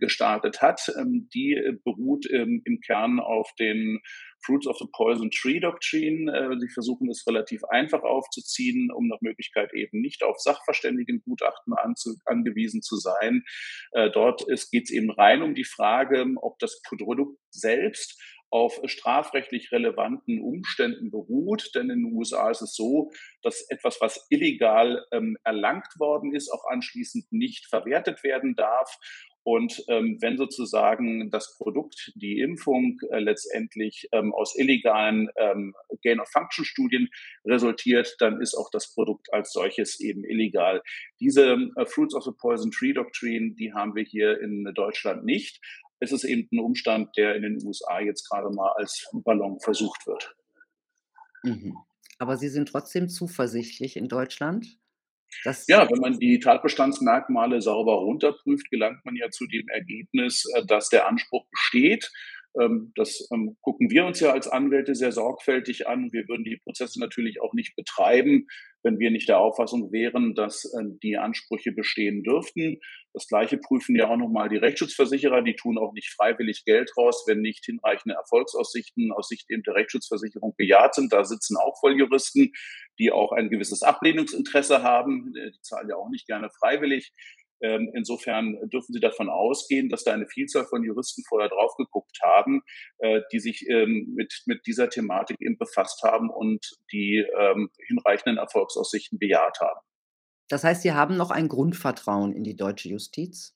gestartet 0.00 0.62
hat. 0.62 0.90
Ähm, 0.98 1.28
die 1.34 1.60
beruht 1.84 2.24
im 2.24 2.80
Kern 2.80 3.20
auf 3.20 3.50
den 3.58 4.00
Fruits 4.46 4.66
of 4.66 4.78
the 4.78 4.86
Poison 4.92 5.30
Tree 5.30 5.60
Doctrine. 5.60 6.32
Äh, 6.32 6.58
sie 6.60 6.68
versuchen 6.68 7.10
es 7.10 7.26
relativ 7.26 7.64
einfach 7.64 8.02
aufzuziehen, 8.02 8.90
um 8.92 9.08
nach 9.08 9.20
Möglichkeit 9.20 9.74
eben 9.74 10.00
nicht 10.00 10.22
auf 10.22 10.38
Sachverständigengutachten 10.38 11.74
angewiesen 12.24 12.82
zu 12.82 12.96
sein. 12.96 13.42
dort 13.92 14.46
geht 14.70 14.84
es 14.84 14.90
eben 14.90 15.10
rein 15.10 15.42
um 15.42 15.54
die 15.54 15.64
Frage, 15.64 16.24
ob 16.40 16.58
das 16.58 16.80
Produkt 16.82 17.38
selbst 17.50 18.18
auf 18.50 18.80
strafrechtlich 18.84 19.72
relevanten 19.72 20.40
Umständen 20.40 21.10
beruht. 21.10 21.70
Denn 21.74 21.90
in 21.90 22.04
den 22.04 22.12
USA 22.14 22.50
ist 22.50 22.62
es 22.62 22.74
so, 22.74 23.10
dass 23.42 23.68
etwas, 23.68 24.00
was 24.00 24.26
illegal 24.30 25.04
ähm, 25.12 25.36
erlangt 25.44 25.98
worden 25.98 26.34
ist, 26.34 26.50
auch 26.50 26.64
anschließend 26.70 27.30
nicht 27.32 27.66
verwertet 27.66 28.22
werden 28.22 28.54
darf. 28.54 28.98
Und 29.46 29.84
ähm, 29.86 30.18
wenn 30.20 30.36
sozusagen 30.36 31.30
das 31.30 31.56
Produkt, 31.56 32.10
die 32.16 32.40
Impfung 32.40 32.98
äh, 33.10 33.20
letztendlich 33.20 34.08
ähm, 34.10 34.34
aus 34.34 34.58
illegalen 34.58 35.28
ähm, 35.36 35.72
Gain-of-Function-Studien 36.02 37.08
resultiert, 37.44 38.16
dann 38.18 38.40
ist 38.40 38.56
auch 38.56 38.70
das 38.72 38.92
Produkt 38.92 39.32
als 39.32 39.52
solches 39.52 40.00
eben 40.00 40.24
illegal. 40.24 40.82
Diese 41.20 41.70
äh, 41.76 41.86
Fruits 41.86 42.16
of 42.16 42.24
the 42.24 42.32
Poison 42.36 42.72
Tree 42.72 42.92
Doctrine, 42.92 43.54
die 43.54 43.72
haben 43.72 43.94
wir 43.94 44.02
hier 44.02 44.40
in 44.40 44.64
Deutschland 44.74 45.24
nicht. 45.24 45.60
Es 46.00 46.10
ist 46.10 46.24
eben 46.24 46.48
ein 46.50 46.58
Umstand, 46.58 47.16
der 47.16 47.36
in 47.36 47.42
den 47.42 47.64
USA 47.64 48.00
jetzt 48.00 48.28
gerade 48.28 48.52
mal 48.52 48.72
als 48.74 49.08
Ballon 49.12 49.60
versucht 49.60 50.08
wird. 50.08 50.34
Mhm. 51.44 51.76
Aber 52.18 52.36
Sie 52.36 52.48
sind 52.48 52.68
trotzdem 52.68 53.08
zuversichtlich 53.08 53.96
in 53.96 54.08
Deutschland, 54.08 54.76
dass 55.44 55.66
Ja, 55.68 55.88
wenn 55.90 56.00
man 56.00 56.18
die 56.18 56.38
Tatbestandsmerkmale 56.38 57.60
sauber 57.60 57.94
runterprüft, 57.94 58.70
gelangt 58.70 59.04
man 59.04 59.16
ja 59.16 59.30
zu 59.30 59.46
dem 59.46 59.68
Ergebnis, 59.68 60.44
äh, 60.54 60.64
dass 60.66 60.88
der 60.88 61.06
Anspruch 61.06 61.46
besteht. 61.50 62.10
Ähm, 62.60 62.92
das 62.94 63.28
ähm, 63.32 63.56
gucken 63.60 63.90
wir 63.90 64.06
uns 64.06 64.20
ja 64.20 64.32
als 64.32 64.48
Anwälte 64.48 64.94
sehr 64.94 65.12
sorgfältig 65.12 65.88
an. 65.88 66.12
Wir 66.12 66.26
würden 66.28 66.44
die 66.44 66.58
Prozesse 66.62 67.00
natürlich 67.00 67.40
auch 67.40 67.52
nicht 67.52 67.76
betreiben, 67.76 68.46
wenn 68.82 68.98
wir 68.98 69.10
nicht 69.10 69.28
der 69.28 69.40
Auffassung 69.40 69.92
wären, 69.92 70.34
dass 70.34 70.64
äh, 70.64 70.84
die 71.02 71.16
Ansprüche 71.16 71.72
bestehen 71.72 72.22
dürften. 72.22 72.78
Das 73.12 73.26
Gleiche 73.26 73.58
prüfen 73.58 73.96
ja 73.96 74.08
auch 74.08 74.16
nochmal 74.16 74.48
die 74.48 74.56
Rechtsschutzversicherer. 74.56 75.42
Die 75.42 75.56
tun 75.56 75.78
auch 75.78 75.92
nicht 75.92 76.12
freiwillig 76.14 76.64
Geld 76.64 76.90
raus, 76.96 77.24
wenn 77.26 77.40
nicht 77.40 77.64
hinreichende 77.64 78.14
Erfolgsaussichten 78.14 79.12
aus 79.12 79.28
Sicht 79.28 79.50
eben 79.50 79.62
der 79.62 79.74
Rechtsschutzversicherung 79.74 80.54
bejaht 80.56 80.94
sind. 80.94 81.12
Da 81.12 81.24
sitzen 81.24 81.56
auch 81.56 81.78
Volljuristen, 81.80 82.52
die 82.98 83.10
auch 83.12 83.32
ein 83.32 83.50
gewisses 83.50 83.82
Ablehnungsinteresse 83.82 84.82
haben. 84.82 85.32
Die 85.34 85.60
zahlen 85.62 85.88
ja 85.88 85.96
auch 85.96 86.10
nicht 86.10 86.26
gerne 86.26 86.50
freiwillig. 86.58 87.12
Ähm, 87.60 87.90
insofern 87.94 88.58
dürfen 88.68 88.92
Sie 88.92 89.00
davon 89.00 89.28
ausgehen, 89.28 89.88
dass 89.88 90.04
da 90.04 90.12
eine 90.12 90.26
Vielzahl 90.26 90.66
von 90.66 90.82
Juristen 90.82 91.22
vorher 91.28 91.48
drauf 91.48 91.74
geguckt 91.76 92.18
haben, 92.22 92.62
äh, 92.98 93.22
die 93.32 93.40
sich 93.40 93.68
ähm, 93.68 94.12
mit, 94.14 94.42
mit 94.46 94.66
dieser 94.66 94.88
Thematik 94.88 95.40
eben 95.40 95.56
befasst 95.58 96.02
haben 96.02 96.30
und 96.30 96.76
die 96.92 97.24
ähm, 97.38 97.70
hinreichenden 97.86 98.38
Erfolgsaussichten 98.38 99.18
bejaht 99.18 99.58
haben. 99.60 99.80
das 100.48 100.64
heißt, 100.64 100.82
Sie 100.82 100.92
haben 100.92 101.16
noch 101.16 101.30
ein 101.30 101.48
Grundvertrauen 101.48 102.32
in 102.32 102.44
die 102.44 102.56
deutsche 102.56 102.88
Justiz? 102.88 103.54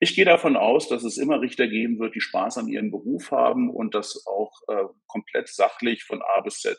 Ich 0.00 0.14
gehe 0.14 0.24
davon 0.24 0.56
aus, 0.56 0.88
dass 0.88 1.04
es 1.04 1.16
immer 1.16 1.40
Richter 1.40 1.66
geben 1.66 1.98
wird, 1.98 2.14
die 2.14 2.20
Spaß 2.20 2.58
an 2.58 2.68
ihrem 2.68 2.90
Beruf 2.90 3.30
haben 3.30 3.70
und 3.70 3.94
das 3.94 4.26
auch 4.26 4.52
äh, 4.68 4.84
komplett 5.06 5.48
sachlich 5.48 6.04
von 6.04 6.22
A 6.22 6.40
bis 6.42 6.60
Z 6.60 6.76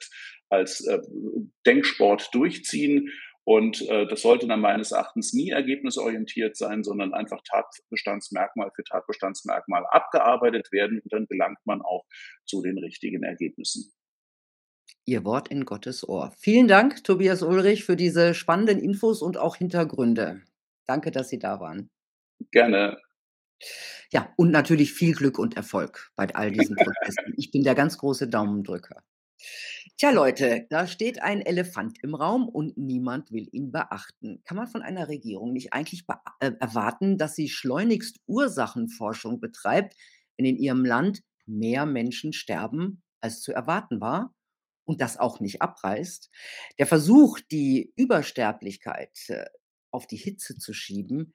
als 0.49 0.85
äh, 0.85 0.99
Denksport 1.65 2.33
durchziehen. 2.33 3.09
Und 3.45 3.87
äh, 3.89 4.07
das 4.07 4.23
sollte 4.23 4.47
dann 4.47 4.59
meines 4.59 4.91
Erachtens 4.91 5.31
nie 5.31 5.51
ergebnisorientiert 5.51 6.57
sein, 6.57 6.83
sondern 6.83 7.13
einfach 7.13 7.41
Tatbestandsmerkmal 7.43 8.71
für 8.75 8.83
Tatbestandsmerkmal 8.83 9.85
abgearbeitet 9.91 10.71
werden 10.71 10.99
und 10.99 11.13
dann 11.13 11.27
gelangt 11.27 11.59
man 11.63 11.81
auch 11.83 12.05
zu 12.45 12.63
den 12.63 12.79
richtigen 12.79 13.23
Ergebnissen. 13.23 13.93
Ihr 15.05 15.23
Wort 15.23 15.49
in 15.49 15.65
Gottes 15.65 16.07
Ohr. 16.07 16.33
Vielen 16.39 16.67
Dank, 16.67 17.03
Tobias 17.03 17.43
Ulrich, 17.43 17.85
für 17.85 17.95
diese 17.95 18.33
spannenden 18.33 18.79
Infos 18.79 19.21
und 19.21 19.37
auch 19.37 19.55
Hintergründe. 19.55 20.41
Danke, 20.87 21.11
dass 21.11 21.29
Sie 21.29 21.37
da 21.37 21.59
waren. 21.59 21.91
Gerne. 22.51 22.97
Ja, 24.11 24.33
und 24.37 24.49
natürlich 24.49 24.93
viel 24.93 25.13
Glück 25.13 25.37
und 25.37 25.55
Erfolg 25.55 26.11
bei 26.15 26.33
all 26.33 26.51
diesen 26.51 26.75
Prozessen. 26.75 27.33
Ich 27.37 27.51
bin 27.51 27.63
der 27.63 27.75
ganz 27.75 27.97
große 27.99 28.27
Daumendrücker. 28.27 29.03
Tja, 29.97 30.11
Leute, 30.11 30.67
da 30.69 30.87
steht 30.87 31.21
ein 31.21 31.41
Elefant 31.41 32.03
im 32.03 32.15
Raum 32.15 32.49
und 32.49 32.77
niemand 32.77 33.31
will 33.31 33.47
ihn 33.51 33.71
beachten. 33.71 34.41
Kann 34.43 34.57
man 34.57 34.67
von 34.67 34.81
einer 34.81 35.07
Regierung 35.07 35.53
nicht 35.53 35.71
eigentlich 35.71 36.03
äh, 36.39 36.51
erwarten, 36.59 37.17
dass 37.17 37.35
sie 37.35 37.47
schleunigst 37.47 38.19
Ursachenforschung 38.27 39.39
betreibt, 39.39 39.95
wenn 40.37 40.45
in 40.45 40.57
ihrem 40.57 40.83
Land 40.83 41.21
mehr 41.45 41.85
Menschen 41.85 42.33
sterben, 42.33 43.03
als 43.21 43.41
zu 43.41 43.53
erwarten 43.53 44.01
war? 44.01 44.33
Und 44.83 45.01
das 45.01 45.17
auch 45.17 45.39
nicht 45.39 45.61
abreißt? 45.61 46.29
Der 46.77 46.87
Versuch, 46.87 47.39
die 47.39 47.93
Übersterblichkeit 47.95 49.17
äh, 49.29 49.45
auf 49.91 50.07
die 50.07 50.17
Hitze 50.17 50.57
zu 50.57 50.73
schieben, 50.73 51.33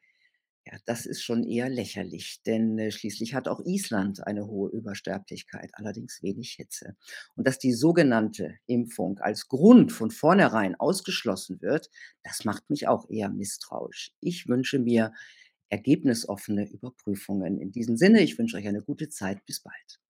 ja, 0.71 0.79
das 0.85 1.07
ist 1.07 1.23
schon 1.23 1.43
eher 1.43 1.69
lächerlich, 1.69 2.43
denn 2.47 2.79
äh, 2.79 2.93
schließlich 2.93 3.35
hat 3.35 3.49
auch 3.49 3.61
Island 3.65 4.27
eine 4.27 4.47
hohe 4.47 4.71
Übersterblichkeit, 4.71 5.71
allerdings 5.75 6.23
wenig 6.23 6.53
Hitze. 6.53 6.97
Und 7.35 7.47
dass 7.47 7.59
die 7.59 7.73
sogenannte 7.73 8.55
Impfung 8.67 9.19
als 9.19 9.49
Grund 9.49 9.91
von 9.91 10.11
vornherein 10.11 10.77
ausgeschlossen 10.77 11.61
wird, 11.61 11.91
das 12.23 12.45
macht 12.45 12.71
mich 12.71 12.87
auch 12.87 13.09
eher 13.11 13.31
misstrauisch. 13.31 14.13
Ich 14.21 14.47
wünsche 14.49 14.79
mir 14.79 15.13
ergebnisoffene 15.71 16.69
Überprüfungen. 16.71 17.59
In 17.59 17.73
diesem 17.73 17.97
Sinne, 17.97 18.23
ich 18.23 18.39
wünsche 18.39 18.57
euch 18.57 18.69
eine 18.69 18.83
gute 18.83 19.09
Zeit. 19.09 19.45
Bis 19.47 19.61
bald. 19.61 20.01